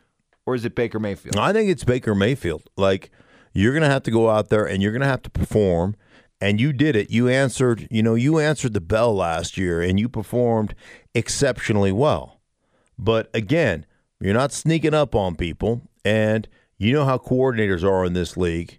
or 0.46 0.54
is 0.54 0.64
it 0.64 0.74
Baker 0.74 0.98
Mayfield? 0.98 1.36
I 1.36 1.52
think 1.52 1.70
it's 1.70 1.84
Baker 1.84 2.14
Mayfield. 2.14 2.62
Like 2.76 3.10
you're 3.52 3.72
going 3.72 3.82
to 3.82 3.90
have 3.90 4.02
to 4.04 4.10
go 4.10 4.30
out 4.30 4.48
there 4.48 4.64
and 4.64 4.82
you're 4.82 4.92
going 4.92 5.02
to 5.02 5.06
have 5.06 5.22
to 5.22 5.30
perform 5.30 5.94
and 6.40 6.60
you 6.60 6.72
did 6.72 6.96
it. 6.96 7.10
You 7.10 7.28
answered, 7.28 7.86
you 7.90 8.02
know, 8.02 8.14
you 8.14 8.38
answered 8.38 8.72
the 8.72 8.80
bell 8.80 9.14
last 9.14 9.56
year 9.58 9.82
and 9.82 10.00
you 10.00 10.08
performed 10.08 10.74
exceptionally 11.14 11.92
well. 11.92 12.40
But 12.98 13.30
again, 13.34 13.86
you're 14.22 14.34
not 14.34 14.52
sneaking 14.52 14.94
up 14.94 15.14
on 15.14 15.36
people, 15.36 15.82
and 16.04 16.48
you 16.78 16.92
know 16.92 17.04
how 17.04 17.18
coordinators 17.18 17.82
are 17.82 18.04
in 18.04 18.12
this 18.12 18.36
league. 18.36 18.78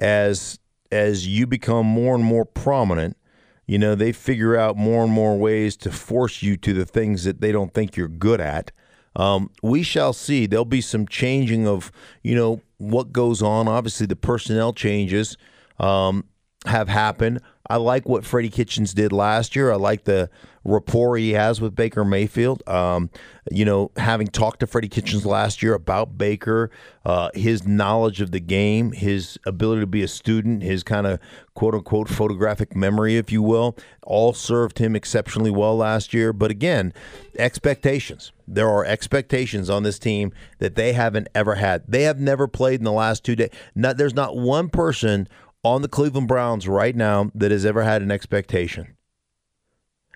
As 0.00 0.58
as 0.90 1.26
you 1.26 1.46
become 1.46 1.86
more 1.86 2.14
and 2.14 2.24
more 2.24 2.44
prominent, 2.44 3.16
you 3.66 3.78
know 3.78 3.94
they 3.94 4.12
figure 4.12 4.56
out 4.56 4.76
more 4.76 5.04
and 5.04 5.12
more 5.12 5.38
ways 5.38 5.76
to 5.78 5.92
force 5.92 6.42
you 6.42 6.56
to 6.58 6.72
the 6.72 6.86
things 6.86 7.24
that 7.24 7.40
they 7.40 7.52
don't 7.52 7.72
think 7.72 7.96
you're 7.96 8.08
good 8.08 8.40
at. 8.40 8.72
Um, 9.14 9.50
we 9.62 9.82
shall 9.82 10.12
see. 10.12 10.46
There'll 10.46 10.64
be 10.64 10.80
some 10.80 11.06
changing 11.06 11.66
of 11.66 11.92
you 12.22 12.34
know 12.34 12.60
what 12.78 13.12
goes 13.12 13.42
on. 13.42 13.68
Obviously, 13.68 14.06
the 14.06 14.16
personnel 14.16 14.72
changes 14.72 15.36
um, 15.78 16.24
have 16.66 16.88
happened. 16.88 17.40
I 17.68 17.76
like 17.76 18.08
what 18.08 18.24
Freddie 18.24 18.50
Kitchens 18.50 18.92
did 18.92 19.12
last 19.12 19.54
year. 19.56 19.72
I 19.72 19.76
like 19.76 20.04
the 20.04 20.28
rapport 20.64 21.16
he 21.16 21.30
has 21.30 21.60
with 21.60 21.74
Baker 21.74 22.04
Mayfield. 22.04 22.62
Um, 22.68 23.08
you 23.50 23.64
know, 23.64 23.90
having 23.96 24.26
talked 24.26 24.60
to 24.60 24.66
Freddie 24.66 24.88
Kitchens 24.88 25.24
last 25.24 25.62
year 25.62 25.74
about 25.74 26.18
Baker, 26.18 26.70
uh, 27.04 27.30
his 27.34 27.66
knowledge 27.66 28.20
of 28.20 28.30
the 28.30 28.40
game, 28.40 28.92
his 28.92 29.38
ability 29.46 29.80
to 29.80 29.86
be 29.86 30.02
a 30.02 30.08
student, 30.08 30.62
his 30.62 30.82
kind 30.82 31.06
of 31.06 31.18
quote 31.54 31.74
unquote 31.74 32.08
photographic 32.08 32.76
memory, 32.76 33.16
if 33.16 33.32
you 33.32 33.42
will, 33.42 33.76
all 34.02 34.32
served 34.32 34.78
him 34.78 34.94
exceptionally 34.94 35.50
well 35.50 35.76
last 35.76 36.12
year. 36.12 36.32
But 36.32 36.50
again, 36.50 36.92
expectations. 37.38 38.32
There 38.46 38.68
are 38.68 38.84
expectations 38.84 39.70
on 39.70 39.82
this 39.82 39.98
team 39.98 40.32
that 40.58 40.74
they 40.74 40.92
haven't 40.92 41.28
ever 41.34 41.54
had. 41.54 41.84
They 41.88 42.02
have 42.02 42.20
never 42.20 42.46
played 42.46 42.80
in 42.80 42.84
the 42.84 42.92
last 42.92 43.24
two 43.24 43.36
days. 43.36 43.50
Not, 43.74 43.96
there's 43.96 44.14
not 44.14 44.36
one 44.36 44.68
person 44.68 45.28
on 45.64 45.82
the 45.82 45.88
Cleveland 45.88 46.28
Browns 46.28 46.66
right 46.66 46.94
now 46.94 47.30
that 47.34 47.50
has 47.50 47.64
ever 47.64 47.82
had 47.82 48.02
an 48.02 48.10
expectation. 48.10 48.96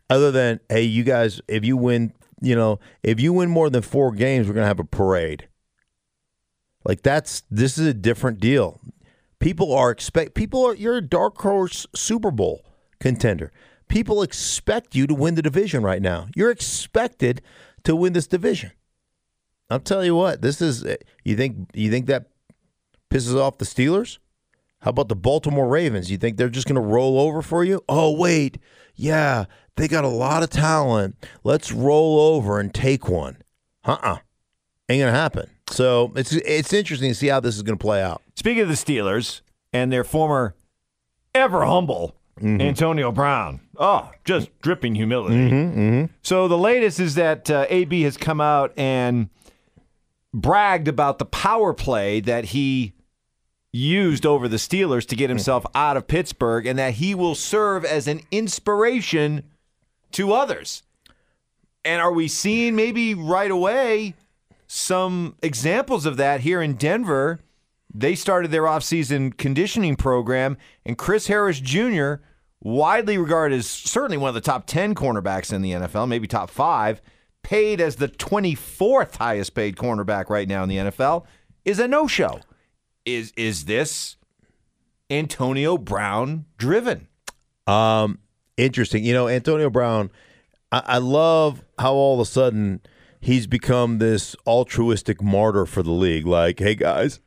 Other 0.08 0.30
than, 0.30 0.60
hey, 0.68 0.82
you 0.82 1.04
guys, 1.04 1.40
if 1.48 1.64
you 1.64 1.76
win, 1.76 2.12
you 2.40 2.54
know, 2.54 2.78
if 3.02 3.20
you 3.20 3.32
win 3.32 3.50
more 3.50 3.70
than 3.70 3.82
four 3.82 4.12
games, 4.12 4.46
we're 4.46 4.54
going 4.54 4.64
to 4.64 4.68
have 4.68 4.80
a 4.80 4.84
parade. 4.84 5.48
Like 6.84 7.02
that's 7.02 7.42
this 7.50 7.78
is 7.78 7.86
a 7.86 7.94
different 7.94 8.38
deal. 8.38 8.80
People 9.40 9.74
are 9.74 9.90
expect 9.90 10.34
people 10.34 10.64
are 10.64 10.74
you're 10.74 10.98
a 10.98 11.02
dark 11.02 11.36
horse 11.38 11.86
Super 11.96 12.30
Bowl 12.30 12.64
contender. 13.00 13.50
People 13.88 14.22
expect 14.22 14.94
you 14.94 15.06
to 15.08 15.14
win 15.14 15.34
the 15.34 15.42
division 15.42 15.82
right 15.82 16.00
now. 16.00 16.28
You're 16.36 16.50
expected 16.50 17.42
to 17.82 17.96
win 17.96 18.12
this 18.12 18.28
division. 18.28 18.70
I'll 19.68 19.80
tell 19.80 20.04
you 20.04 20.14
what, 20.14 20.42
this 20.42 20.62
is 20.62 20.86
you 21.24 21.36
think 21.36 21.70
you 21.74 21.90
think 21.90 22.06
that 22.06 22.26
pisses 23.10 23.36
off 23.36 23.58
the 23.58 23.64
Steelers? 23.64 24.18
How 24.86 24.90
about 24.90 25.08
the 25.08 25.16
Baltimore 25.16 25.66
Ravens? 25.66 26.12
You 26.12 26.16
think 26.16 26.36
they're 26.36 26.48
just 26.48 26.68
going 26.68 26.76
to 26.76 26.80
roll 26.80 27.18
over 27.18 27.42
for 27.42 27.64
you? 27.64 27.82
Oh, 27.88 28.12
wait. 28.12 28.58
Yeah, 28.94 29.46
they 29.74 29.88
got 29.88 30.04
a 30.04 30.08
lot 30.08 30.44
of 30.44 30.50
talent. 30.50 31.16
Let's 31.42 31.72
roll 31.72 32.20
over 32.20 32.60
and 32.60 32.72
take 32.72 33.08
one. 33.08 33.38
Uh-uh. 33.84 34.18
Ain't 34.88 35.00
going 35.00 35.12
to 35.12 35.18
happen. 35.18 35.50
So 35.70 36.12
it's 36.14 36.32
it's 36.32 36.72
interesting 36.72 37.10
to 37.10 37.16
see 37.16 37.26
how 37.26 37.40
this 37.40 37.56
is 37.56 37.64
going 37.64 37.76
to 37.76 37.82
play 37.82 38.00
out. 38.00 38.22
Speaking 38.36 38.62
of 38.62 38.68
the 38.68 38.74
Steelers 38.74 39.40
and 39.72 39.92
their 39.92 40.04
former 40.04 40.54
ever 41.34 41.64
humble 41.64 42.14
mm-hmm. 42.40 42.60
Antonio 42.60 43.10
Brown. 43.10 43.62
Oh, 43.76 44.12
just 44.24 44.56
dripping 44.60 44.94
humility. 44.94 45.34
Mm-hmm, 45.34 45.80
mm-hmm. 45.80 46.12
So 46.22 46.46
the 46.46 46.58
latest 46.58 47.00
is 47.00 47.16
that 47.16 47.50
uh, 47.50 47.66
AB 47.70 48.02
has 48.02 48.16
come 48.16 48.40
out 48.40 48.72
and 48.76 49.30
bragged 50.32 50.86
about 50.86 51.18
the 51.18 51.26
power 51.26 51.74
play 51.74 52.20
that 52.20 52.44
he 52.44 52.92
used 53.76 54.24
over 54.24 54.48
the 54.48 54.56
Steelers 54.56 55.06
to 55.06 55.16
get 55.16 55.26
hmm. 55.26 55.36
himself 55.36 55.64
out 55.74 55.96
of 55.96 56.08
Pittsburgh 56.08 56.66
and 56.66 56.78
that 56.78 56.94
he 56.94 57.14
will 57.14 57.34
serve 57.34 57.84
as 57.84 58.08
an 58.08 58.22
inspiration 58.30 59.44
to 60.12 60.32
others. 60.32 60.82
And 61.84 62.00
are 62.00 62.12
we 62.12 62.26
seeing 62.26 62.74
maybe 62.74 63.14
right 63.14 63.50
away 63.50 64.14
some 64.66 65.36
examples 65.42 66.06
of 66.06 66.16
that 66.16 66.40
here 66.40 66.60
in 66.60 66.74
Denver? 66.74 67.40
They 67.94 68.14
started 68.14 68.50
their 68.50 68.64
offseason 68.64 69.36
conditioning 69.36 69.96
program, 69.96 70.56
and 70.84 70.98
Chris 70.98 71.28
Harris 71.28 71.60
Jr., 71.60 72.14
widely 72.60 73.16
regarded 73.16 73.58
as 73.58 73.68
certainly 73.68 74.16
one 74.16 74.28
of 74.28 74.34
the 74.34 74.40
top 74.40 74.66
10 74.66 74.94
cornerbacks 74.94 75.52
in 75.52 75.62
the 75.62 75.72
NFL, 75.72 76.08
maybe 76.08 76.26
top 76.26 76.50
five, 76.50 77.00
paid 77.42 77.80
as 77.80 77.96
the 77.96 78.08
24th 78.08 79.16
highest 79.16 79.54
paid 79.54 79.76
cornerback 79.76 80.28
right 80.28 80.48
now 80.48 80.64
in 80.64 80.68
the 80.68 80.76
NFL, 80.76 81.24
is 81.64 81.78
a 81.78 81.86
no 81.86 82.06
show 82.06 82.40
is 83.06 83.32
is 83.36 83.64
this 83.64 84.16
Antonio 85.08 85.78
Brown 85.78 86.44
driven? 86.58 87.08
Um, 87.66 88.18
interesting. 88.56 89.04
You 89.04 89.14
know, 89.14 89.28
Antonio 89.28 89.70
Brown. 89.70 90.10
I, 90.72 90.82
I 90.84 90.98
love 90.98 91.64
how 91.78 91.94
all 91.94 92.14
of 92.14 92.20
a 92.20 92.30
sudden 92.30 92.80
he's 93.20 93.46
become 93.46 93.98
this 93.98 94.36
altruistic 94.46 95.22
martyr 95.22 95.64
for 95.64 95.82
the 95.82 95.92
league. 95.92 96.26
Like, 96.26 96.58
hey 96.58 96.74
guys, 96.74 97.20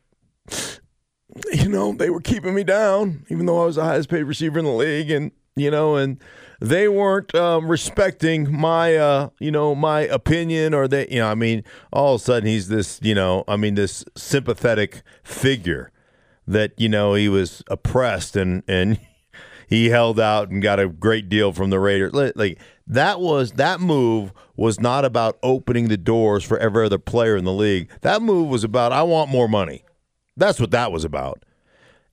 you 1.53 1.69
know, 1.69 1.93
they 1.93 2.09
were 2.09 2.21
keeping 2.21 2.53
me 2.53 2.63
down, 2.63 3.25
even 3.29 3.45
though 3.45 3.62
I 3.62 3.65
was 3.65 3.77
the 3.77 3.86
highest 3.86 4.09
paid 4.09 4.24
receiver 4.24 4.59
in 4.59 4.65
the 4.65 4.71
league, 4.71 5.09
and 5.09 5.31
you 5.56 5.72
know, 5.72 5.96
and 5.96 6.18
they 6.62 6.88
weren't 6.88 7.34
um, 7.36 7.68
respecting 7.70 8.51
my, 8.51 8.96
uh, 8.96 9.29
you 9.39 9.51
know, 9.51 9.75
my 9.75 10.01
opinion, 10.01 10.74
or 10.74 10.88
they, 10.88 11.08
you 11.10 11.20
know, 11.20 11.27
I 11.27 11.36
mean, 11.36 11.63
all 11.91 12.15
of 12.15 12.22
a 12.22 12.24
sudden 12.24 12.48
he's 12.48 12.68
this, 12.68 13.00
you 13.01 13.15
know, 13.15 13.44
I 13.48 13.56
mean, 13.56 13.75
this 13.75 14.03
sympathetic 14.15 15.01
figure 15.24 15.91
that 16.50 16.74
you 16.77 16.89
know 16.89 17.13
he 17.13 17.29
was 17.29 17.63
oppressed 17.68 18.36
and 18.36 18.63
and 18.68 19.00
he 19.70 19.89
held 19.89 20.20
out 20.20 20.50
and 20.50 20.62
got 20.62 20.79
a 20.79 20.89
great 20.89 21.29
deal 21.29 21.53
from 21.53 21.70
the 21.70 21.79
Raiders. 21.79 22.13
Like 22.13 22.60
that 22.88 23.22
was 23.22 23.53
that 23.53 23.79
move 23.79 24.34
was 24.58 24.79
not 24.79 25.06
about 25.06 25.38
opening 25.41 25.88
the 25.88 25.98
doors 25.98 26.44
for 26.44 26.58
every 26.58 26.86
other 26.86 26.98
player 26.98 27.38
in 27.38 27.46
the 27.46 27.53
league. 27.53 27.89
That 28.01 28.22
move 28.22 28.50
was 28.50 28.63
about 28.63 28.91
I 28.91 29.03
want 29.03 29.29
more 29.29 29.48
money. 29.48 29.86
That's 30.36 30.60
what 30.60 30.72
that 30.72 30.91
was 30.91 31.06
about. 31.06 31.44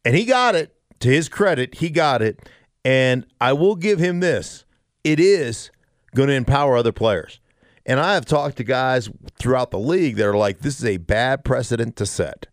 And 0.05 0.14
he 0.14 0.25
got 0.25 0.55
it. 0.55 0.73
To 1.00 1.11
his 1.11 1.28
credit, 1.28 1.75
he 1.75 1.90
got 1.90 2.23
it. 2.23 2.49
And 2.87 3.26
I 3.40 3.52
will 3.52 3.75
give 3.75 3.99
him 3.99 4.21
this 4.21 4.64
it 5.02 5.19
is 5.19 5.73
going 6.14 6.28
to 6.28 6.35
empower 6.37 6.76
other 6.76 6.93
players. 6.93 7.40
And 7.85 7.99
I 7.99 8.14
have 8.14 8.25
talked 8.25 8.59
to 8.59 8.64
guys 8.64 9.11
throughout 9.38 9.73
the 9.73 9.78
league 9.78 10.16
that 10.16 10.26
are 10.26 10.37
like, 10.37 10.61
this 10.61 10.78
is 10.78 10.85
a 10.85 10.97
bad 10.97 11.45
precedent 11.45 11.97
to 11.97 12.07
set. 12.07 12.47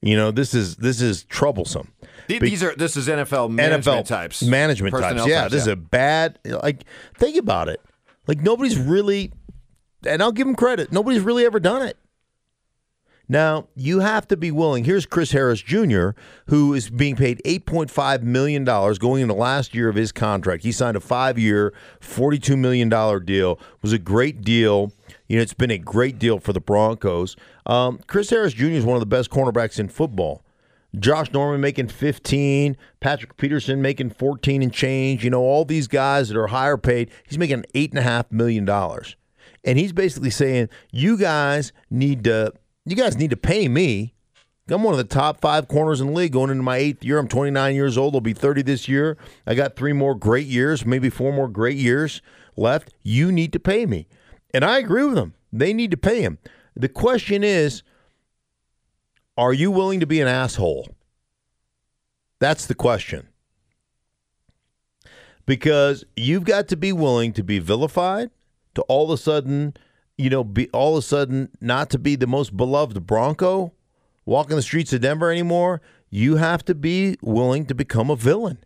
You 0.00 0.16
know, 0.16 0.30
this 0.30 0.54
is 0.54 0.76
this 0.76 1.02
is 1.02 1.24
troublesome. 1.24 1.92
These 2.26 2.62
are 2.62 2.74
this 2.74 2.96
is 2.96 3.06
NFL 3.06 3.50
management 3.50 4.06
NFL 4.06 4.08
types, 4.08 4.42
management 4.42 4.94
types. 4.94 5.26
Yeah, 5.26 5.42
types, 5.42 5.52
this 5.52 5.66
yeah. 5.66 5.72
is 5.72 5.74
a 5.74 5.76
bad. 5.76 6.38
Like, 6.44 6.84
think 7.18 7.36
about 7.36 7.68
it. 7.68 7.80
Like 8.26 8.40
nobody's 8.40 8.78
really, 8.78 9.30
and 10.06 10.22
I'll 10.22 10.32
give 10.32 10.48
him 10.48 10.56
credit. 10.56 10.90
Nobody's 10.90 11.20
really 11.20 11.44
ever 11.44 11.60
done 11.60 11.82
it. 11.82 11.98
Now, 13.28 13.68
you 13.74 14.00
have 14.00 14.26
to 14.28 14.36
be 14.36 14.50
willing. 14.50 14.84
Here's 14.84 15.06
Chris 15.06 15.32
Harris 15.32 15.62
Jr., 15.62 16.10
who 16.46 16.74
is 16.74 16.90
being 16.90 17.16
paid 17.16 17.40
$8.5 17.44 18.22
million 18.22 18.64
going 18.64 19.22
into 19.22 19.34
last 19.34 19.74
year 19.74 19.88
of 19.88 19.94
his 19.94 20.12
contract. 20.12 20.64
He 20.64 20.72
signed 20.72 20.96
a 20.96 21.00
five 21.00 21.38
year, 21.38 21.72
$42 22.00 22.58
million 22.58 22.88
deal. 23.24 23.52
It 23.52 23.82
was 23.82 23.92
a 23.92 23.98
great 23.98 24.42
deal. 24.42 24.92
You 25.28 25.36
know, 25.36 25.42
it's 25.42 25.54
been 25.54 25.70
a 25.70 25.78
great 25.78 26.18
deal 26.18 26.38
for 26.40 26.52
the 26.52 26.60
Broncos. 26.60 27.36
Um, 27.64 28.00
Chris 28.06 28.30
Harris 28.30 28.52
Jr. 28.52 28.66
is 28.66 28.84
one 28.84 28.96
of 28.96 29.00
the 29.00 29.06
best 29.06 29.30
cornerbacks 29.30 29.78
in 29.78 29.88
football. 29.88 30.44
Josh 30.98 31.32
Norman 31.32 31.60
making 31.60 31.88
15, 31.88 32.76
Patrick 33.00 33.36
Peterson 33.38 33.80
making 33.80 34.10
14 34.10 34.62
and 34.62 34.72
change. 34.72 35.24
You 35.24 35.30
know, 35.30 35.40
all 35.40 35.64
these 35.64 35.88
guys 35.88 36.28
that 36.28 36.36
are 36.36 36.48
higher 36.48 36.76
paid, 36.76 37.10
he's 37.26 37.38
making 37.38 37.64
$8.5 37.74 38.30
million. 38.30 38.68
And 39.64 39.78
he's 39.78 39.92
basically 39.92 40.30
saying, 40.30 40.68
you 40.90 41.16
guys 41.16 41.72
need 41.88 42.24
to 42.24 42.52
you 42.84 42.96
guys 42.96 43.16
need 43.16 43.30
to 43.30 43.36
pay 43.36 43.68
me. 43.68 44.14
I'm 44.68 44.82
one 44.82 44.94
of 44.94 44.98
the 44.98 45.04
top 45.04 45.40
five 45.40 45.68
corners 45.68 46.00
in 46.00 46.08
the 46.08 46.12
league 46.12 46.32
going 46.32 46.50
into 46.50 46.62
my 46.62 46.76
eighth 46.76 47.04
year. 47.04 47.18
I'm 47.18 47.28
29 47.28 47.74
years 47.74 47.98
old. 47.98 48.14
I'll 48.14 48.20
be 48.20 48.32
30 48.32 48.62
this 48.62 48.88
year. 48.88 49.18
I 49.46 49.54
got 49.54 49.76
three 49.76 49.92
more 49.92 50.14
great 50.14 50.46
years, 50.46 50.86
maybe 50.86 51.10
four 51.10 51.32
more 51.32 51.48
great 51.48 51.76
years 51.76 52.22
left. 52.56 52.92
You 53.02 53.30
need 53.30 53.52
to 53.52 53.60
pay 53.60 53.86
me. 53.86 54.06
And 54.54 54.64
I 54.64 54.78
agree 54.78 55.04
with 55.04 55.16
them. 55.16 55.34
They 55.52 55.72
need 55.74 55.90
to 55.90 55.96
pay 55.96 56.22
him. 56.22 56.38
The 56.74 56.88
question 56.88 57.44
is 57.44 57.82
are 59.36 59.52
you 59.52 59.70
willing 59.70 60.00
to 60.00 60.06
be 60.06 60.20
an 60.20 60.28
asshole? 60.28 60.94
That's 62.38 62.66
the 62.66 62.74
question. 62.74 63.28
Because 65.46 66.04
you've 66.16 66.44
got 66.44 66.68
to 66.68 66.76
be 66.76 66.92
willing 66.92 67.32
to 67.34 67.42
be 67.42 67.58
vilified, 67.58 68.30
to 68.74 68.82
all 68.82 69.04
of 69.04 69.10
a 69.10 69.20
sudden 69.20 69.74
you 70.18 70.30
know, 70.30 70.44
be 70.44 70.68
all 70.70 70.96
of 70.96 71.04
a 71.04 71.06
sudden 71.06 71.48
not 71.60 71.90
to 71.90 71.98
be 71.98 72.16
the 72.16 72.26
most 72.26 72.56
beloved 72.56 73.06
Bronco 73.06 73.72
walking 74.24 74.56
the 74.56 74.62
streets 74.62 74.92
of 74.92 75.00
Denver 75.00 75.30
anymore, 75.30 75.80
you 76.10 76.36
have 76.36 76.64
to 76.66 76.74
be 76.74 77.16
willing 77.22 77.66
to 77.66 77.74
become 77.74 78.10
a 78.10 78.16
villain. 78.16 78.58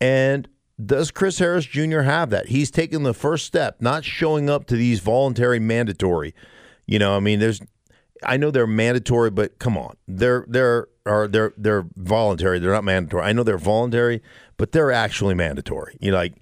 And 0.00 0.48
does 0.84 1.10
Chris 1.10 1.38
Harris 1.38 1.66
Jr. 1.66 2.00
have 2.00 2.30
that? 2.30 2.48
He's 2.48 2.70
taken 2.70 3.04
the 3.04 3.14
first 3.14 3.46
step, 3.46 3.80
not 3.80 4.04
showing 4.04 4.50
up 4.50 4.66
to 4.66 4.76
these 4.76 5.00
voluntary 5.00 5.60
mandatory. 5.60 6.34
You 6.86 6.98
know, 6.98 7.16
I 7.16 7.20
mean, 7.20 7.38
there's 7.38 7.60
I 8.22 8.36
know 8.36 8.50
they're 8.50 8.66
mandatory, 8.66 9.30
but 9.30 9.58
come 9.58 9.78
on. 9.78 9.96
They're 10.08 10.44
they're 10.48 10.88
are 11.06 11.28
they're 11.28 11.52
they're 11.56 11.86
voluntary. 11.96 12.58
They're 12.58 12.72
not 12.72 12.84
mandatory. 12.84 13.24
I 13.24 13.32
know 13.32 13.42
they're 13.42 13.58
voluntary, 13.58 14.22
but 14.56 14.72
they're 14.72 14.92
actually 14.92 15.34
mandatory. 15.34 15.96
You 16.00 16.10
know, 16.10 16.16
like 16.18 16.34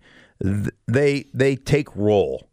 they 0.87 1.27
they 1.35 1.57
take 1.57 1.95
roll. 1.95 2.49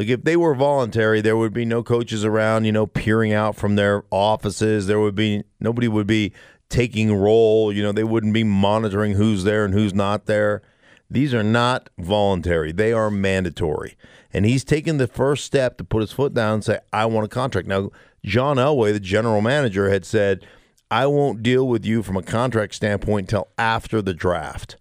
Like 0.00 0.08
if 0.08 0.24
they 0.24 0.34
were 0.34 0.54
voluntary, 0.54 1.20
there 1.20 1.36
would 1.36 1.52
be 1.52 1.66
no 1.66 1.82
coaches 1.82 2.24
around, 2.24 2.64
you 2.64 2.72
know, 2.72 2.86
peering 2.86 3.34
out 3.34 3.54
from 3.54 3.76
their 3.76 4.04
offices. 4.10 4.86
There 4.86 4.98
would 4.98 5.14
be 5.14 5.44
nobody 5.60 5.88
would 5.88 6.06
be 6.06 6.32
taking 6.70 7.14
roll. 7.14 7.70
You 7.70 7.82
know, 7.82 7.92
they 7.92 8.02
wouldn't 8.02 8.32
be 8.32 8.42
monitoring 8.42 9.12
who's 9.12 9.44
there 9.44 9.62
and 9.62 9.74
who's 9.74 9.92
not 9.92 10.24
there. 10.24 10.62
These 11.10 11.34
are 11.34 11.42
not 11.42 11.90
voluntary; 11.98 12.72
they 12.72 12.94
are 12.94 13.10
mandatory. 13.10 13.98
And 14.32 14.46
he's 14.46 14.64
taken 14.64 14.96
the 14.96 15.06
first 15.06 15.44
step 15.44 15.76
to 15.76 15.84
put 15.84 16.00
his 16.00 16.12
foot 16.12 16.32
down 16.32 16.54
and 16.54 16.64
say, 16.64 16.78
"I 16.94 17.04
want 17.04 17.26
a 17.26 17.28
contract." 17.28 17.68
Now, 17.68 17.90
John 18.24 18.56
Elway, 18.56 18.94
the 18.94 19.00
general 19.00 19.42
manager, 19.42 19.90
had 19.90 20.06
said, 20.06 20.46
"I 20.90 21.08
won't 21.08 21.42
deal 21.42 21.68
with 21.68 21.84
you 21.84 22.02
from 22.02 22.16
a 22.16 22.22
contract 22.22 22.74
standpoint 22.74 23.30
until 23.30 23.48
after 23.58 24.00
the 24.00 24.14
draft." 24.14 24.76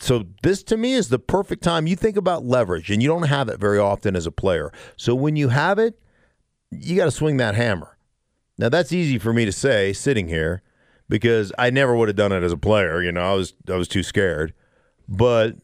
So 0.00 0.24
this 0.42 0.62
to 0.64 0.76
me 0.76 0.94
is 0.94 1.08
the 1.08 1.18
perfect 1.18 1.62
time. 1.62 1.86
You 1.86 1.96
think 1.96 2.16
about 2.16 2.44
leverage, 2.44 2.90
and 2.90 3.02
you 3.02 3.08
don't 3.08 3.24
have 3.24 3.48
it 3.48 3.58
very 3.58 3.78
often 3.78 4.14
as 4.14 4.26
a 4.26 4.30
player. 4.30 4.72
So 4.96 5.14
when 5.14 5.36
you 5.36 5.48
have 5.48 5.78
it, 5.78 6.00
you 6.70 6.96
got 6.96 7.06
to 7.06 7.10
swing 7.10 7.36
that 7.38 7.54
hammer. 7.54 7.98
Now 8.58 8.68
that's 8.68 8.92
easy 8.92 9.18
for 9.18 9.32
me 9.32 9.44
to 9.44 9.52
say 9.52 9.92
sitting 9.92 10.28
here 10.28 10.62
because 11.08 11.52
I 11.58 11.70
never 11.70 11.96
would 11.96 12.08
have 12.08 12.16
done 12.16 12.32
it 12.32 12.42
as 12.42 12.52
a 12.52 12.56
player. 12.56 13.02
You 13.02 13.12
know, 13.12 13.22
I 13.22 13.34
was 13.34 13.54
I 13.68 13.76
was 13.76 13.88
too 13.88 14.02
scared. 14.02 14.54
But 15.08 15.56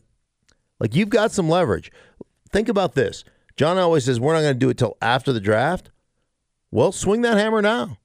like 0.80 0.94
you've 0.94 1.10
got 1.10 1.32
some 1.32 1.48
leverage. 1.48 1.92
Think 2.50 2.68
about 2.68 2.94
this. 2.94 3.24
John 3.56 3.76
Elway 3.76 4.02
says 4.02 4.18
we're 4.18 4.34
not 4.34 4.42
going 4.42 4.54
to 4.54 4.58
do 4.58 4.70
it 4.70 4.78
till 4.78 4.96
after 5.00 5.32
the 5.32 5.40
draft. 5.40 5.90
Well, 6.70 6.92
swing 6.92 7.22
that 7.22 7.36
hammer 7.36 7.62
now 7.62 7.98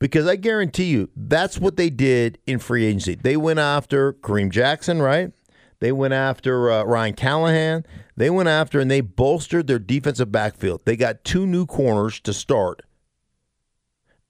because 0.00 0.26
I 0.26 0.36
guarantee 0.36 0.86
you 0.86 1.10
that's 1.14 1.58
what 1.58 1.76
they 1.76 1.90
did 1.90 2.38
in 2.46 2.58
free 2.58 2.86
agency. 2.86 3.14
They 3.14 3.36
went 3.36 3.60
after 3.60 4.14
Kareem 4.14 4.50
Jackson, 4.50 5.00
right? 5.00 5.32
They 5.78 5.92
went 5.92 6.14
after 6.14 6.70
uh, 6.70 6.84
Ryan 6.84 7.14
Callahan. 7.14 7.86
They 8.16 8.30
went 8.30 8.48
after 8.48 8.80
and 8.80 8.90
they 8.90 9.02
bolstered 9.02 9.66
their 9.66 9.78
defensive 9.78 10.32
backfield. 10.32 10.82
They 10.84 10.96
got 10.96 11.24
two 11.24 11.46
new 11.46 11.66
corners 11.66 12.18
to 12.20 12.32
start, 12.32 12.82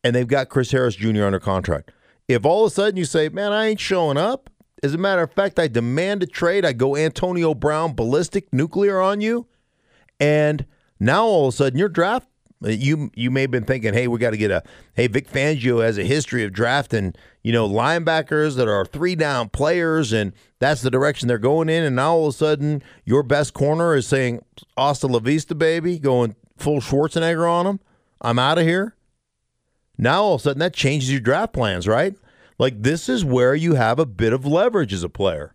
and 0.05 0.15
they've 0.15 0.29
got 0.29 0.49
Chris 0.49 0.73
Harris 0.73 0.97
Jr. 0.97 1.25
under 1.25 1.41
contract. 1.41 1.93
If 2.29 2.45
all 2.45 2.67
of 2.67 2.73
a 2.73 2.75
sudden 2.75 2.97
you 2.97 3.05
say, 3.05 3.29
man, 3.29 3.53
I 3.53 3.67
ain't 3.67 3.81
showing 3.81 4.17
up, 4.17 4.51
as 4.83 4.95
a 4.95 4.99
matter 4.99 5.23
of 5.23 5.33
fact, 5.33 5.59
I 5.59 5.67
demand 5.67 6.23
a 6.23 6.27
trade, 6.27 6.65
I 6.65 6.73
go 6.73 6.97
Antonio 6.97 7.55
Brown 7.55 7.95
ballistic 7.95 8.53
nuclear 8.53 9.01
on 9.01 9.21
you, 9.21 9.47
and 10.21 10.65
now 11.01 11.25
all 11.25 11.49
of 11.49 11.55
a 11.55 11.57
sudden 11.57 11.79
your 11.79 11.89
draft 11.89 12.29
you 12.63 13.11
you 13.15 13.31
may 13.31 13.43
have 13.43 13.51
been 13.51 13.65
thinking, 13.65 13.95
hey, 13.95 14.07
we 14.07 14.19
got 14.19 14.31
to 14.31 14.37
get 14.37 14.51
a 14.51 14.63
hey 14.95 15.07
Vic 15.07 15.31
Fangio 15.31 15.83
has 15.83 15.99
a 15.99 16.05
history 16.05 16.45
of 16.45 16.53
drafting 16.53 17.15
you 17.43 17.53
know 17.53 17.69
linebackers 17.69 18.57
that 18.57 18.69
are 18.69 18.85
three 18.85 19.15
down 19.15 19.49
players, 19.49 20.13
and 20.13 20.33
that's 20.59 20.83
the 20.83 20.91
direction 20.91 21.29
they're 21.29 21.39
going 21.39 21.69
in. 21.69 21.85
And 21.85 21.97
now 21.97 22.15
all 22.15 22.29
of 22.29 22.35
a 22.35 22.37
sudden, 22.37 22.83
your 23.05 23.23
best 23.23 23.55
corner 23.55 23.95
is 23.95 24.07
saying 24.07 24.45
"Hasta 24.77 25.07
la 25.07 25.21
vista, 25.21 25.55
baby," 25.55 25.99
going 25.99 26.37
full 26.57 26.81
Schwarzenegger 26.81 27.51
on 27.51 27.67
him. 27.67 27.81
I'm 28.21 28.39
out 28.39 28.59
of 28.59 28.65
here. 28.65 28.95
Now 29.97 30.23
all 30.23 30.35
of 30.35 30.41
a 30.41 30.45
sudden, 30.45 30.61
that 30.61 30.75
changes 30.75 31.11
your 31.11 31.21
draft 31.21 31.53
plans, 31.53 31.89
right? 31.89 32.15
Like 32.59 32.83
this 32.83 33.09
is 33.09 33.25
where 33.25 33.55
you 33.55 33.75
have 33.75 33.99
a 33.99 34.07
bit 34.07 34.35
of 34.35 34.45
leverage 34.45 34.93
as 34.93 35.03
a 35.03 35.09
player, 35.09 35.55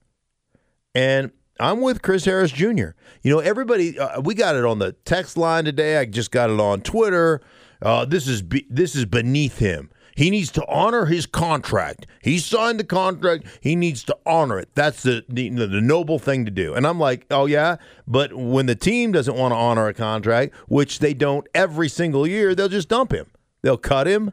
and 0.95 1.31
I'm 1.59 1.81
with 1.81 2.01
Chris 2.01 2.25
Harris 2.25 2.51
Jr. 2.51 2.89
You 3.21 3.31
know, 3.31 3.39
everybody, 3.39 3.97
uh, 3.97 4.19
we 4.21 4.35
got 4.35 4.55
it 4.55 4.65
on 4.65 4.79
the 4.79 4.93
text 5.05 5.37
line 5.37 5.65
today. 5.65 5.97
I 5.97 6.05
just 6.05 6.31
got 6.31 6.49
it 6.49 6.59
on 6.59 6.81
Twitter. 6.81 7.41
Uh, 7.81 8.05
this 8.05 8.27
is 8.27 8.41
be- 8.41 8.67
this 8.69 8.95
is 8.95 9.05
beneath 9.05 9.59
him. 9.59 9.89
He 10.15 10.29
needs 10.29 10.49
to 10.53 10.65
honor 10.67 11.05
his 11.05 11.25
contract. 11.25 12.07
He 12.21 12.39
signed 12.39 12.79
the 12.79 12.85
contract. 12.85 13.45
He 13.59 13.75
needs 13.75 14.03
to 14.05 14.17
honor 14.25 14.59
it. 14.59 14.69
That's 14.73 15.03
the, 15.03 15.25
the 15.27 15.49
the 15.49 15.81
noble 15.81 16.19
thing 16.19 16.45
to 16.45 16.51
do. 16.51 16.73
And 16.73 16.87
I'm 16.87 16.99
like, 16.99 17.25
oh 17.29 17.45
yeah, 17.45 17.77
but 18.07 18.33
when 18.33 18.65
the 18.65 18.75
team 18.75 19.11
doesn't 19.11 19.35
want 19.35 19.51
to 19.51 19.57
honor 19.57 19.87
a 19.87 19.93
contract, 19.93 20.55
which 20.67 20.99
they 20.99 21.13
don't 21.13 21.45
every 21.53 21.89
single 21.89 22.25
year, 22.25 22.55
they'll 22.55 22.69
just 22.69 22.87
dump 22.87 23.11
him. 23.11 23.27
They'll 23.61 23.77
cut 23.77 24.07
him, 24.07 24.31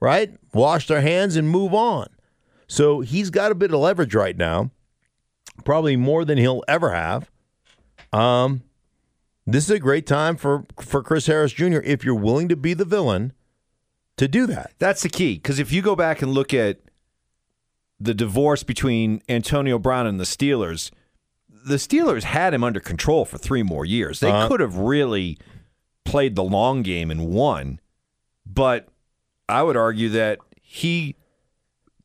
right? 0.00 0.34
Wash 0.54 0.86
their 0.86 1.02
hands 1.02 1.36
and 1.36 1.48
move 1.48 1.74
on. 1.74 2.08
So 2.66 3.00
he's 3.00 3.28
got 3.28 3.52
a 3.52 3.54
bit 3.54 3.72
of 3.72 3.80
leverage 3.80 4.14
right 4.14 4.36
now 4.36 4.70
probably 5.64 5.96
more 5.96 6.24
than 6.24 6.38
he'll 6.38 6.62
ever 6.68 6.92
have. 6.92 7.30
Um, 8.12 8.62
this 9.46 9.64
is 9.64 9.70
a 9.70 9.78
great 9.78 10.06
time 10.06 10.36
for 10.36 10.64
for 10.80 11.02
Chris 11.02 11.26
Harris 11.26 11.52
Jr. 11.52 11.80
if 11.84 12.04
you're 12.04 12.14
willing 12.14 12.48
to 12.48 12.56
be 12.56 12.74
the 12.74 12.84
villain 12.84 13.32
to 14.16 14.28
do 14.28 14.46
that. 14.46 14.72
That's 14.78 15.02
the 15.02 15.08
key 15.08 15.34
because 15.34 15.58
if 15.58 15.72
you 15.72 15.82
go 15.82 15.96
back 15.96 16.22
and 16.22 16.32
look 16.32 16.54
at 16.54 16.80
the 17.98 18.14
divorce 18.14 18.62
between 18.62 19.22
Antonio 19.28 19.78
Brown 19.78 20.06
and 20.06 20.18
the 20.18 20.24
Steelers, 20.24 20.90
the 21.48 21.76
Steelers 21.76 22.24
had 22.24 22.54
him 22.54 22.64
under 22.64 22.80
control 22.80 23.24
for 23.24 23.38
three 23.38 23.62
more 23.62 23.84
years. 23.84 24.20
They 24.20 24.30
uh, 24.30 24.48
could 24.48 24.60
have 24.60 24.76
really 24.76 25.38
played 26.04 26.34
the 26.34 26.44
long 26.44 26.82
game 26.82 27.10
and 27.10 27.28
won, 27.28 27.80
but 28.44 28.88
I 29.48 29.62
would 29.62 29.76
argue 29.76 30.08
that 30.10 30.38
he 30.60 31.16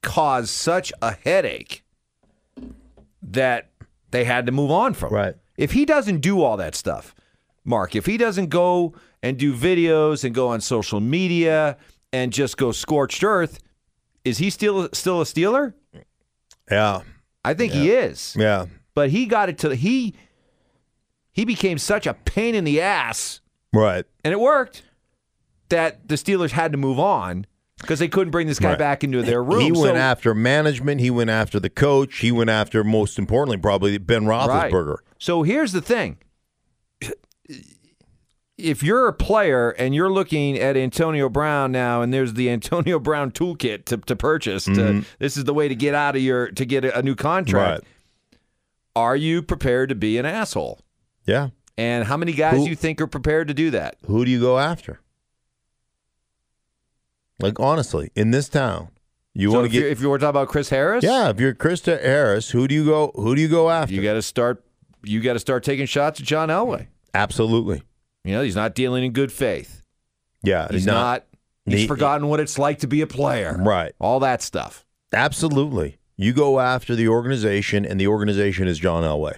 caused 0.02 0.50
such 0.50 0.94
a 1.02 1.14
headache 1.14 1.84
that 3.22 3.72
they 4.12 4.24
had 4.24 4.46
to 4.46 4.52
move 4.52 4.72
on 4.72 4.94
from. 4.94 5.14
Right. 5.14 5.36
If 5.58 5.72
he 5.72 5.86
doesn't 5.86 6.20
do 6.20 6.42
all 6.42 6.58
that 6.58 6.76
stuff, 6.76 7.16
Mark, 7.64 7.96
if 7.96 8.06
he 8.06 8.18
doesn't 8.18 8.48
go 8.48 8.94
and 9.22 9.38
do 9.38 9.54
videos 9.54 10.24
and 10.24 10.34
go 10.34 10.50
on 10.50 10.62
social 10.62 11.00
media 11.00 11.78
and 12.14 12.32
just 12.32 12.58
go 12.58 12.72
scorched 12.72 13.24
earth, 13.24 13.60
is 14.24 14.38
he 14.38 14.50
still 14.50 14.90
still 14.94 15.22
a 15.22 15.26
Steeler? 15.26 15.74
Yeah. 16.70 17.02
I 17.44 17.54
think 17.54 17.74
yeah. 17.74 17.82
he 17.82 17.92
is. 17.92 18.36
Yeah. 18.38 18.66
But 18.94 19.10
he 19.10 19.26
got 19.26 19.50
it 19.50 19.58
to 19.60 19.76
he 19.76 20.16
he 21.32 21.46
became 21.46 21.78
such 21.78 22.08
a 22.08 22.14
pain 22.14 22.56
in 22.56 22.64
the 22.64 22.82
ass. 22.82 23.42
Right. 23.74 24.06
And 24.24 24.32
it 24.32 24.40
worked 24.40 24.84
that 25.70 26.08
the 26.08 26.16
Steelers 26.16 26.52
had 26.52 26.72
to 26.72 26.78
move 26.78 27.00
on 27.00 27.46
because 27.80 28.00
they 28.00 28.08
couldn't 28.08 28.32
bring 28.32 28.48
this 28.48 28.60
guy 28.60 28.70
right. 28.70 28.80
back 28.80 29.04
into 29.04 29.22
their 29.22 29.44
room. 29.44 29.62
He 29.62 29.72
went 29.72 29.96
so, 29.96 29.96
after 29.96 30.34
management. 30.34 31.02
He 31.02 31.10
went 31.10 31.30
after 31.30 31.60
the 31.60 31.70
coach. 31.70 32.20
He 32.20 32.32
went 32.32 32.50
after, 32.50 32.84
most 32.84 33.20
importantly, 33.20 33.58
probably 33.58 33.98
Ben 33.98 34.24
Roethlisberger. 34.24 34.88
Right. 34.88 35.00
So 35.20 35.44
here's 35.44 35.72
the 35.72 35.82
thing: 35.82 36.18
if 38.58 38.82
you're 38.82 39.08
a 39.08 39.14
player 39.14 39.70
and 39.72 39.94
you're 39.94 40.12
looking 40.12 40.58
at 40.58 40.76
Antonio 40.76 41.30
Brown 41.30 41.72
now, 41.72 42.02
and 42.02 42.14
there's 42.14 42.34
the 42.34 42.50
Antonio 42.50 43.00
Brown 43.00 43.32
toolkit 43.32 43.86
to, 43.86 43.98
to 43.98 44.16
purchase, 44.16 44.68
mm-hmm. 44.68 45.02
to, 45.02 45.08
this 45.20 45.38
is 45.38 45.44
the 45.44 45.54
way 45.54 45.68
to 45.68 45.76
get 45.76 45.94
out 45.94 46.16
of 46.16 46.22
your 46.22 46.50
to 46.52 46.66
get 46.66 46.84
a, 46.84 46.98
a 46.98 47.02
new 47.02 47.16
contract. 47.16 47.84
Right. 47.84 48.40
Are 48.96 49.16
you 49.16 49.44
prepared 49.44 49.90
to 49.90 49.96
be 49.96 50.18
an 50.18 50.26
asshole? 50.26 50.80
Yeah. 51.26 51.50
And 51.78 52.06
how 52.06 52.18
many 52.18 52.32
guys 52.32 52.64
do 52.64 52.68
you 52.68 52.76
think 52.76 53.00
are 53.00 53.06
prepared 53.06 53.50
to 53.50 53.54
do 53.54 53.70
that? 53.70 53.98
Who 54.08 54.26
do 54.26 54.32
you 54.32 54.40
go 54.40 54.58
after? 54.58 55.00
Like 57.40 57.60
honestly, 57.60 58.12
in 58.16 58.32
this 58.32 58.50
town, 58.50 58.90
you 59.34 59.52
So 59.52 59.60
want 59.60 59.72
to 59.72 59.80
get 59.80 59.92
if 59.92 60.02
you 60.02 60.10
were 60.10 60.18
talking 60.18 60.30
about 60.30 60.48
Chris 60.48 60.70
Harris, 60.70 61.04
yeah. 61.04 61.30
If 61.30 61.40
you're 61.40 61.54
Chris 61.54 61.86
Harris, 61.86 62.50
who 62.50 62.68
do 62.68 62.74
you 62.76 62.86
go? 62.86 63.12
Who 63.16 63.36
do 63.36 63.42
you 63.42 63.48
go 63.48 63.70
after? 63.70 63.94
you 63.94 64.02
got 64.02 64.14
to 64.14 64.22
start. 64.22 64.64
You 65.04 65.22
got 65.22 65.34
to 65.34 65.40
start 65.40 65.64
taking 65.64 65.86
shots 65.86 66.20
at 66.20 66.26
John 66.26 66.50
Elway. 66.50 66.88
Absolutely, 67.14 67.82
You 68.24 68.34
know, 68.34 68.42
he's 68.42 68.56
not 68.56 68.74
dealing 68.76 69.04
in 69.04 69.12
good 69.12 69.32
faith. 69.32 69.84
yeah. 70.44 70.68
He's 70.70 70.86
not. 70.86 71.26
he's 71.66 71.82
he- 71.82 71.88
forgotten 71.88 72.28
what 72.28 72.40
it's 72.40 72.58
like 72.60 72.80
to 72.80 72.88
be 72.88 73.02
a 73.02 73.08
player. 73.08 73.56
right. 73.60 73.94
All 74.00 74.20
that 74.22 74.42
stuff. 74.42 74.86
Absolutely, 75.14 75.98
you 76.18 76.34
go 76.34 76.60
after 76.60 76.96
the 76.96 77.08
organization, 77.08 77.86
and 77.86 78.00
the 78.00 78.08
organization 78.08 78.68
is 78.68 78.78
John 78.80 79.04
Elway. 79.04 79.38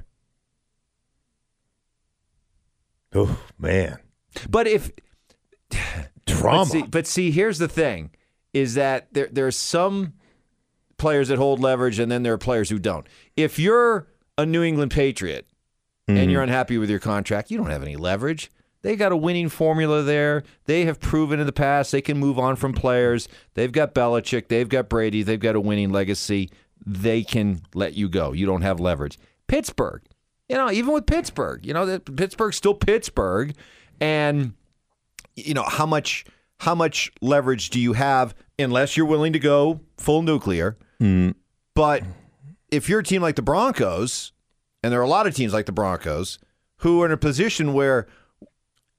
Oh 3.14 3.40
man, 3.58 3.98
But 4.50 4.68
if 4.68 4.92
trauma. 6.30 6.66
But 6.66 6.72
see, 6.72 6.82
but 6.84 7.08
see, 7.08 7.32
here's 7.32 7.58
the 7.58 7.68
thing: 7.68 8.12
is 8.54 8.76
that 8.76 9.08
there 9.14 9.30
there 9.32 9.48
are 9.48 9.52
some 9.52 10.14
players 10.98 11.30
that 11.30 11.38
hold 11.38 11.60
leverage, 11.60 12.00
and 12.00 12.12
then 12.12 12.24
there 12.24 12.34
are 12.34 12.38
players 12.38 12.70
who 12.70 12.78
don't. 12.78 13.08
If 13.36 13.58
you're 13.58 14.08
a 14.38 14.46
New 14.46 14.64
England 14.64 14.92
Patriot 14.92 15.48
and 16.08 16.18
mm-hmm. 16.18 16.30
you're 16.30 16.44
unhappy 16.44 16.78
with 16.78 16.90
your 16.90 17.00
contract, 17.00 17.50
you 17.50 17.58
don't 17.58 17.70
have 17.70 17.84
any 17.84 17.96
leverage. 17.96 18.52
They 18.82 18.96
got 18.96 19.12
a 19.12 19.18
winning 19.18 19.50
formula 19.50 20.04
there. 20.04 20.44
They 20.66 20.86
have 20.86 21.00
proven 21.00 21.40
in 21.40 21.46
the 21.46 21.52
past 21.52 21.92
they 21.92 22.02
can 22.02 22.18
move 22.18 22.40
on 22.40 22.56
from 22.56 22.74
players. 22.74 23.28
They've 23.56 23.72
got 23.72 23.94
Belichick, 23.94 24.48
they've 24.48 24.70
got 24.70 24.88
Brady, 24.88 25.24
they've 25.24 25.40
got 25.40 25.56
a 25.56 25.60
winning 25.60 25.92
legacy. 25.92 26.50
They 26.86 27.24
can 27.24 27.62
let 27.74 27.96
you 27.96 28.08
go. 28.08 28.32
You 28.32 28.46
don't 28.46 28.62
have 28.62 28.80
leverage. 28.80 29.20
Pittsburgh, 29.48 30.04
you 30.48 30.56
know, 30.56 30.72
even 30.72 30.94
with 30.94 31.06
Pittsburgh, 31.06 31.66
you 31.66 31.74
know, 31.74 31.86
that 31.86 32.16
Pittsburgh's 32.16 32.56
still 32.56 32.74
Pittsburgh, 32.74 33.54
and 34.00 34.54
you 35.46 35.54
know 35.54 35.64
how 35.64 35.86
much 35.86 36.26
how 36.60 36.76
much 36.76 37.12
leverage 37.22 37.70
do 37.70 37.80
you 37.80 37.94
have 37.94 38.36
unless 38.58 38.98
you're 38.98 39.06
willing 39.06 39.34
to 39.34 39.40
go 39.40 39.82
full 39.98 40.22
nuclear? 40.22 40.78
Hmm. 41.00 41.32
But 41.76 42.04
if 42.72 42.90
you're 42.90 43.00
a 43.00 43.04
team 43.04 43.22
like 43.22 43.36
the 43.36 43.42
broncos 43.42 44.34
and 44.84 44.92
there 44.92 45.00
are 45.00 45.04
a 45.04 45.10
lot 45.10 45.28
of 45.28 45.36
teams 45.36 45.54
like 45.54 45.66
the 45.66 45.72
broncos 45.72 46.40
who 46.78 47.02
are 47.02 47.06
in 47.06 47.12
a 47.12 47.18
position 47.18 47.74
where 47.74 48.08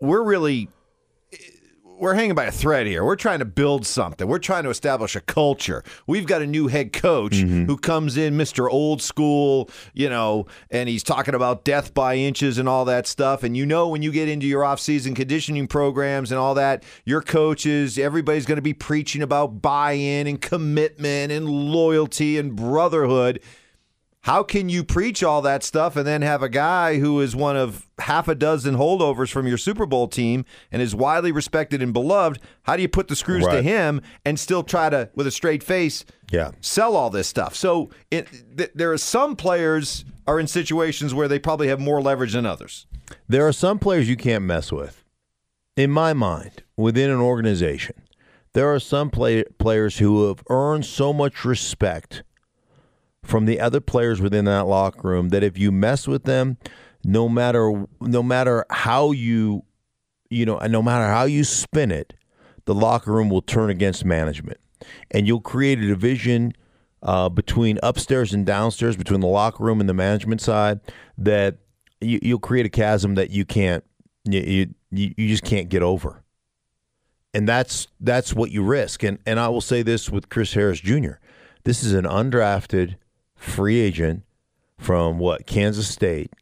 we're 0.00 0.22
really 0.22 0.68
we're 2.00 2.14
hanging 2.14 2.34
by 2.34 2.46
a 2.46 2.50
thread 2.50 2.86
here. 2.86 3.04
We're 3.04 3.16
trying 3.16 3.40
to 3.40 3.44
build 3.44 3.86
something. 3.86 4.26
We're 4.26 4.38
trying 4.38 4.64
to 4.64 4.70
establish 4.70 5.14
a 5.14 5.20
culture. 5.20 5.84
We've 6.06 6.26
got 6.26 6.40
a 6.40 6.46
new 6.46 6.68
head 6.68 6.94
coach 6.94 7.32
mm-hmm. 7.32 7.66
who 7.66 7.76
comes 7.76 8.16
in, 8.16 8.38
Mr. 8.38 8.70
Old 8.70 9.02
School, 9.02 9.68
you 9.92 10.08
know, 10.08 10.46
and 10.70 10.88
he's 10.88 11.02
talking 11.02 11.34
about 11.34 11.64
death 11.64 11.92
by 11.92 12.14
inches 12.16 12.56
and 12.56 12.68
all 12.68 12.86
that 12.86 13.06
stuff. 13.06 13.42
And 13.42 13.54
you 13.54 13.66
know, 13.66 13.88
when 13.88 14.00
you 14.00 14.12
get 14.12 14.28
into 14.28 14.46
your 14.46 14.64
off-season 14.64 15.14
conditioning 15.14 15.66
programs 15.66 16.32
and 16.32 16.38
all 16.38 16.54
that, 16.54 16.84
your 17.04 17.20
coaches, 17.20 17.98
everybody's 17.98 18.46
going 18.46 18.56
to 18.56 18.62
be 18.62 18.74
preaching 18.74 19.20
about 19.20 19.60
buy-in 19.60 20.26
and 20.26 20.40
commitment 20.40 21.30
and 21.30 21.48
loyalty 21.48 22.38
and 22.38 22.56
brotherhood. 22.56 23.40
How 24.24 24.42
can 24.42 24.68
you 24.68 24.84
preach 24.84 25.22
all 25.22 25.40
that 25.42 25.62
stuff 25.64 25.96
and 25.96 26.06
then 26.06 26.20
have 26.20 26.42
a 26.42 26.50
guy 26.50 26.98
who 26.98 27.20
is 27.20 27.34
one 27.34 27.56
of 27.56 27.86
half 27.98 28.28
a 28.28 28.34
dozen 28.34 28.76
holdovers 28.76 29.30
from 29.32 29.46
your 29.46 29.56
Super 29.56 29.86
Bowl 29.86 30.08
team 30.08 30.44
and 30.70 30.82
is 30.82 30.94
widely 30.94 31.32
respected 31.32 31.80
and 31.80 31.94
beloved? 31.94 32.38
How 32.64 32.76
do 32.76 32.82
you 32.82 32.88
put 32.88 33.08
the 33.08 33.16
screws 33.16 33.46
to 33.46 33.62
him 33.62 34.02
and 34.26 34.38
still 34.38 34.62
try 34.62 34.90
to, 34.90 35.08
with 35.14 35.26
a 35.26 35.30
straight 35.30 35.62
face, 35.62 36.04
Yeah. 36.30 36.50
sell 36.60 36.96
all 36.96 37.08
this 37.08 37.28
stuff? 37.28 37.54
So 37.54 37.88
it, 38.10 38.28
th- 38.58 38.72
there 38.74 38.92
are 38.92 38.98
some 38.98 39.36
players 39.36 40.04
are 40.26 40.38
in 40.38 40.46
situations 40.46 41.14
where 41.14 41.26
they 41.26 41.38
probably 41.38 41.68
have 41.68 41.80
more 41.80 42.02
leverage 42.02 42.34
than 42.34 42.44
others. 42.44 42.86
There 43.26 43.46
are 43.48 43.52
some 43.52 43.78
players 43.78 44.06
you 44.08 44.16
can't 44.16 44.44
mess 44.44 44.70
with. 44.70 45.02
In 45.78 45.90
my 45.90 46.12
mind, 46.12 46.62
within 46.76 47.08
an 47.10 47.20
organization, 47.20 47.96
there 48.52 48.68
are 48.72 48.80
some 48.80 49.08
play- 49.08 49.44
players 49.58 49.96
who 49.96 50.28
have 50.28 50.42
earned 50.50 50.84
so 50.84 51.14
much 51.14 51.42
respect 51.46 52.22
from 53.22 53.46
the 53.46 53.60
other 53.60 53.80
players 53.80 54.20
within 54.20 54.44
that 54.46 54.66
locker 54.66 55.08
room 55.08 55.28
that 55.28 55.42
if 55.42 55.58
you 55.58 55.70
mess 55.70 56.08
with 56.08 56.24
them, 56.24 56.56
no 57.04 57.28
matter 57.28 57.86
no 58.00 58.22
matter 58.22 58.64
how 58.70 59.12
you 59.12 59.64
you 60.30 60.46
know, 60.46 60.58
no 60.58 60.82
matter 60.82 61.12
how 61.12 61.24
you 61.24 61.44
spin 61.44 61.90
it, 61.90 62.14
the 62.64 62.74
locker 62.74 63.12
room 63.12 63.28
will 63.28 63.42
turn 63.42 63.68
against 63.68 64.04
management, 64.04 64.58
and 65.10 65.26
you'll 65.26 65.40
create 65.40 65.78
a 65.78 65.86
division 65.86 66.52
uh, 67.02 67.28
between 67.28 67.78
upstairs 67.82 68.32
and 68.32 68.46
downstairs, 68.46 68.96
between 68.96 69.20
the 69.20 69.26
locker 69.26 69.64
room 69.64 69.80
and 69.80 69.88
the 69.88 69.94
management 69.94 70.40
side, 70.40 70.80
that 71.18 71.58
you, 72.00 72.20
you'll 72.22 72.38
create 72.38 72.64
a 72.64 72.70
chasm 72.70 73.16
that 73.16 73.30
you 73.30 73.44
can't, 73.44 73.84
you, 74.24 74.72
you 74.90 75.14
you 75.16 75.28
just 75.28 75.44
can't 75.44 75.68
get 75.68 75.82
over, 75.82 76.22
and 77.34 77.48
that's 77.48 77.88
that's 77.98 78.32
what 78.32 78.52
you 78.52 78.62
risk. 78.62 79.02
And 79.02 79.18
and 79.26 79.40
I 79.40 79.48
will 79.48 79.60
say 79.60 79.82
this 79.82 80.10
with 80.10 80.28
Chris 80.28 80.54
Harris 80.54 80.80
Jr. 80.80 81.14
This 81.64 81.82
is 81.82 81.92
an 81.92 82.04
undrafted 82.04 82.96
free 83.40 83.80
agent 83.80 84.22
from 84.78 85.18
what 85.18 85.46
Kansas 85.46 85.88
State. 85.88 86.32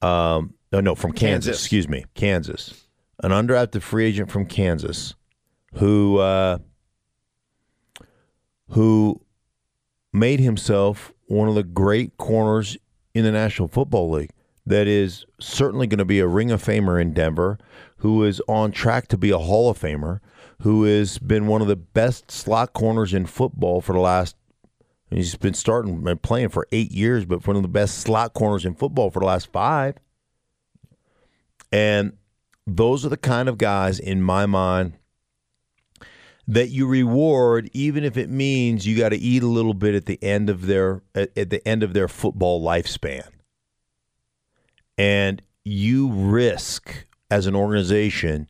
Um, 0.00 0.54
no, 0.72 0.80
no, 0.80 0.94
from 0.94 1.12
Kansas. 1.12 1.46
Kansas. 1.48 1.62
Excuse 1.62 1.88
me, 1.88 2.04
Kansas. 2.14 2.86
An 3.22 3.32
undrafted 3.32 3.82
free 3.82 4.06
agent 4.06 4.30
from 4.30 4.46
Kansas, 4.46 5.14
who 5.74 6.18
uh, 6.18 6.58
who 8.68 9.20
made 10.12 10.40
himself 10.40 11.12
one 11.26 11.48
of 11.48 11.54
the 11.54 11.64
great 11.64 12.16
corners 12.16 12.76
in 13.12 13.24
the 13.24 13.32
National 13.32 13.68
Football 13.68 14.10
League. 14.10 14.30
That 14.64 14.86
is 14.86 15.24
certainly 15.40 15.86
going 15.86 15.98
to 15.98 16.04
be 16.04 16.20
a 16.20 16.26
Ring 16.26 16.50
of 16.50 16.62
Famer 16.62 17.00
in 17.00 17.12
Denver, 17.14 17.58
who 17.98 18.22
is 18.22 18.40
on 18.46 18.70
track 18.70 19.08
to 19.08 19.16
be 19.16 19.30
a 19.30 19.38
Hall 19.38 19.70
of 19.70 19.78
Famer, 19.80 20.20
who 20.60 20.84
has 20.84 21.18
been 21.18 21.46
one 21.46 21.62
of 21.62 21.68
the 21.68 21.76
best 21.76 22.30
slot 22.30 22.72
corners 22.74 23.14
in 23.14 23.26
football 23.26 23.80
for 23.80 23.94
the 23.94 24.00
last. 24.00 24.36
He's 25.10 25.34
been 25.36 25.54
starting 25.54 26.06
and 26.06 26.22
playing 26.22 26.50
for 26.50 26.66
eight 26.70 26.92
years, 26.92 27.24
but 27.24 27.46
one 27.46 27.56
of 27.56 27.62
the 27.62 27.68
best 27.68 27.98
slot 28.00 28.34
corners 28.34 28.64
in 28.64 28.74
football 28.74 29.10
for 29.10 29.20
the 29.20 29.26
last 29.26 29.50
five. 29.50 29.96
And 31.72 32.12
those 32.66 33.06
are 33.06 33.08
the 33.08 33.16
kind 33.16 33.48
of 33.48 33.56
guys, 33.56 33.98
in 33.98 34.22
my 34.22 34.44
mind, 34.46 34.98
that 36.48 36.70
you 36.70 36.86
reward 36.86 37.70
even 37.74 38.02
if 38.02 38.16
it 38.16 38.30
means 38.30 38.86
you 38.86 38.96
got 38.96 39.10
to 39.10 39.18
eat 39.18 39.42
a 39.42 39.46
little 39.46 39.74
bit 39.74 39.94
at 39.94 40.06
the 40.06 40.18
end 40.22 40.48
of 40.48 40.66
their 40.66 41.02
at, 41.14 41.36
at 41.36 41.50
the 41.50 41.66
end 41.68 41.82
of 41.82 41.92
their 41.92 42.08
football 42.08 42.64
lifespan 42.64 43.28
and 44.96 45.42
you 45.62 46.10
risk 46.10 47.06
as 47.30 47.46
an 47.46 47.54
organization 47.54 48.48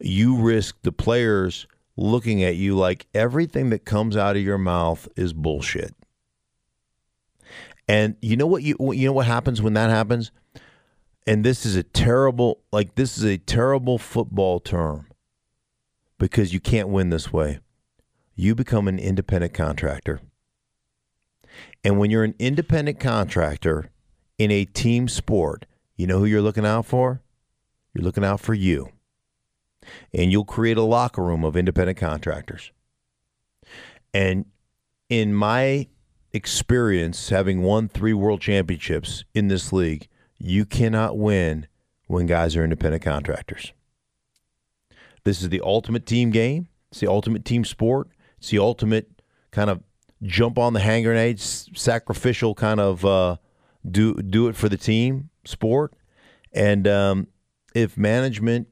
you 0.00 0.36
risk 0.36 0.76
the 0.82 0.92
players 0.92 1.66
looking 1.96 2.42
at 2.42 2.56
you 2.56 2.76
like 2.76 3.06
everything 3.14 3.70
that 3.70 3.84
comes 3.84 4.16
out 4.16 4.36
of 4.36 4.42
your 4.42 4.58
mouth 4.58 5.08
is 5.16 5.32
bullshit 5.32 5.94
and 7.86 8.16
you 8.22 8.36
know 8.36 8.46
what 8.46 8.62
you 8.62 8.76
you 8.92 9.06
know 9.06 9.12
what 9.12 9.26
happens 9.26 9.60
when 9.60 9.74
that 9.74 9.90
happens 9.90 10.30
and 11.26 11.44
this 11.44 11.64
is 11.64 11.76
a 11.76 11.82
terrible 11.82 12.60
like 12.72 12.94
this 12.94 13.16
is 13.16 13.24
a 13.24 13.38
terrible 13.38 13.98
football 13.98 14.58
term 14.60 15.06
because 16.18 16.52
you 16.52 16.60
can't 16.60 16.88
win 16.88 17.10
this 17.10 17.32
way. 17.32 17.58
You 18.34 18.54
become 18.54 18.88
an 18.88 18.98
independent 18.98 19.54
contractor. 19.54 20.20
And 21.84 21.98
when 21.98 22.10
you're 22.10 22.24
an 22.24 22.36
independent 22.38 22.98
contractor 22.98 23.90
in 24.38 24.50
a 24.50 24.64
team 24.64 25.08
sport, 25.08 25.66
you 25.96 26.06
know 26.06 26.18
who 26.18 26.24
you're 26.24 26.40
looking 26.40 26.64
out 26.64 26.86
for? 26.86 27.22
You're 27.92 28.04
looking 28.04 28.24
out 28.24 28.40
for 28.40 28.54
you. 28.54 28.90
And 30.12 30.30
you'll 30.30 30.44
create 30.44 30.76
a 30.76 30.82
locker 30.82 31.22
room 31.22 31.44
of 31.44 31.56
independent 31.56 31.98
contractors. 31.98 32.70
And 34.14 34.46
in 35.08 35.34
my 35.34 35.88
experience, 36.32 37.28
having 37.28 37.62
won 37.62 37.88
three 37.88 38.12
world 38.12 38.40
championships 38.40 39.24
in 39.34 39.48
this 39.48 39.72
league, 39.72 40.08
you 40.38 40.64
cannot 40.64 41.18
win 41.18 41.66
when 42.06 42.26
guys 42.26 42.56
are 42.56 42.64
independent 42.64 43.02
contractors. 43.02 43.72
This 45.24 45.42
is 45.42 45.48
the 45.48 45.60
ultimate 45.62 46.06
team 46.06 46.30
game. 46.30 46.68
It's 46.90 47.00
the 47.00 47.08
ultimate 47.08 47.44
team 47.44 47.64
sport. 47.64 48.08
It's 48.38 48.50
the 48.50 48.58
ultimate 48.58 49.22
kind 49.50 49.70
of 49.70 49.82
jump 50.22 50.58
on 50.58 50.72
the 50.72 50.80
hand 50.80 51.04
grenade, 51.04 51.40
sacrificial 51.40 52.54
kind 52.54 52.80
of 52.80 53.04
uh, 53.04 53.36
do 53.88 54.14
do 54.14 54.48
it 54.48 54.56
for 54.56 54.68
the 54.68 54.76
team 54.76 55.30
sport. 55.44 55.94
And 56.52 56.86
um, 56.86 57.28
if 57.74 57.96
management 57.96 58.68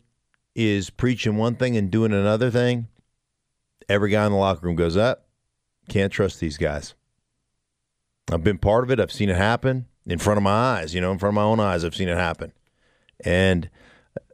is 0.69 0.91
preaching 0.91 1.37
one 1.37 1.57
thing 1.57 1.77
and 1.77 1.91
doing 1.91 2.13
another 2.13 2.51
thing, 2.51 2.89
every 3.89 4.11
guy 4.11 4.27
in 4.27 4.33
the 4.33 4.39
locker 4.39 4.67
room 4.67 4.77
goes 4.77 4.97
up. 4.97 5.27
Can't 5.89 6.13
trust 6.13 6.41
these 6.41 6.57
guys. 6.57 6.95
I've 8.31 8.45
been 8.45 8.59
part 8.59 8.85
of 8.85 8.91
it. 8.91 9.01
I've 9.01 9.13
seen 9.13 9.29
it 9.29 9.37
happen 9.37 9.87
in 10.07 10.19
front 10.19 10.39
of 10.39 10.43
my 10.43 10.51
eyes. 10.51 10.95
You 10.95 11.01
know, 11.01 11.13
in 11.13 11.19
front 11.19 11.33
of 11.33 11.37
my 11.37 11.43
own 11.43 11.61
eyes, 11.61 11.85
I've 11.85 11.95
seen 11.95 12.09
it 12.09 12.17
happen. 12.17 12.53
And 13.25 13.69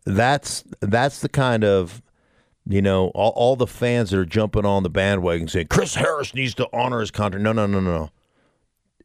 that's 0.04 0.64
that's 0.80 1.20
the 1.20 1.28
kind 1.28 1.64
of 1.64 2.02
you 2.66 2.80
know 2.80 3.08
all, 3.08 3.32
all 3.34 3.56
the 3.56 3.66
fans 3.66 4.10
that 4.10 4.18
are 4.18 4.24
jumping 4.24 4.64
on 4.64 4.82
the 4.82 4.90
bandwagon 4.90 5.48
saying 5.48 5.66
Chris 5.68 5.94
Harris 5.96 6.34
needs 6.34 6.54
to 6.54 6.68
honor 6.72 7.00
his 7.00 7.10
contract. 7.10 7.42
No, 7.42 7.52
no, 7.52 7.66
no, 7.66 7.80
no. 7.80 8.10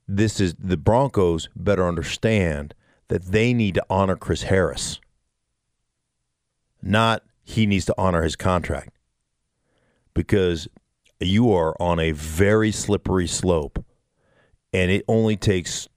This 0.07 0.39
is 0.39 0.55
the 0.60 0.77
Broncos 0.77 1.49
better 1.55 1.88
understand 1.88 2.73
that 3.07 3.25
they 3.25 3.53
need 3.53 3.75
to 3.75 3.86
honor 3.89 4.15
Chris 4.15 4.43
Harris, 4.43 4.99
not 6.81 7.23
he 7.43 7.65
needs 7.65 7.85
to 7.85 7.95
honor 7.97 8.23
his 8.23 8.35
contract. 8.35 8.97
because 10.13 10.67
you 11.21 11.53
are 11.53 11.75
on 11.79 11.99
a 11.99 12.11
very 12.11 12.71
slippery 12.71 13.27
slope, 13.27 13.83
and 14.73 14.91
it 14.91 15.05
only 15.07 15.37
takes 15.37 15.87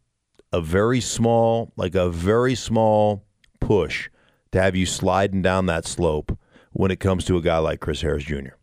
a 0.52 0.60
very 0.60 1.00
small, 1.00 1.72
like 1.76 1.94
a 1.94 2.08
very 2.10 2.54
small 2.54 3.24
push 3.60 4.08
to 4.52 4.60
have 4.60 4.76
you 4.76 4.86
sliding 4.86 5.42
down 5.42 5.66
that 5.66 5.86
slope 5.86 6.38
when 6.72 6.90
it 6.90 7.00
comes 7.00 7.24
to 7.24 7.36
a 7.36 7.42
guy 7.42 7.58
like 7.58 7.80
Chris 7.80 8.02
Harris 8.02 8.24
Jr. 8.24 8.54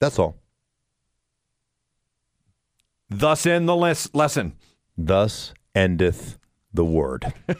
That's 0.00 0.18
all. 0.18 0.36
Thus 3.08 3.46
end 3.46 3.68
the 3.68 3.74
les- 3.74 4.14
lesson. 4.14 4.54
Thus 4.96 5.52
endeth 5.74 6.38
the 6.72 6.84
word. 6.84 7.32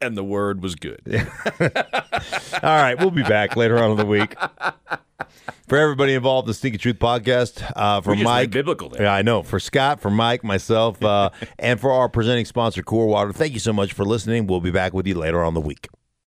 And 0.00 0.16
the 0.16 0.22
word 0.24 0.62
was 0.62 0.74
good. 0.76 1.00
All 1.60 2.60
right, 2.62 2.94
we'll 2.98 3.10
be 3.10 3.22
back 3.22 3.56
later 3.56 3.82
on 3.82 3.92
in 3.92 3.96
the 3.96 4.04
week. 4.06 4.36
For 5.68 5.78
everybody 5.78 6.14
involved 6.14 6.46
in 6.46 6.50
the 6.50 6.54
Stinky 6.54 6.78
Truth 6.78 6.98
podcast, 6.98 7.72
uh, 7.74 8.00
for 8.02 8.14
Mike, 8.14 8.50
biblical 8.50 8.90
there. 8.90 9.02
yeah, 9.02 9.12
I 9.14 9.22
know. 9.22 9.42
For 9.42 9.58
Scott, 9.58 10.00
for 10.00 10.10
Mike, 10.10 10.44
myself, 10.44 11.02
uh, 11.02 11.30
and 11.58 11.80
for 11.80 11.90
our 11.90 12.08
presenting 12.08 12.44
sponsor, 12.44 12.82
Core 12.82 13.06
Water. 13.06 13.32
Thank 13.32 13.54
you 13.54 13.58
so 13.58 13.72
much 13.72 13.92
for 13.94 14.04
listening. 14.04 14.46
We'll 14.46 14.60
be 14.60 14.70
back 14.70 14.92
with 14.92 15.06
you 15.06 15.14
later 15.16 15.42
on 15.42 15.48
in 15.48 15.54
the 15.54 15.60
week. 15.60 15.88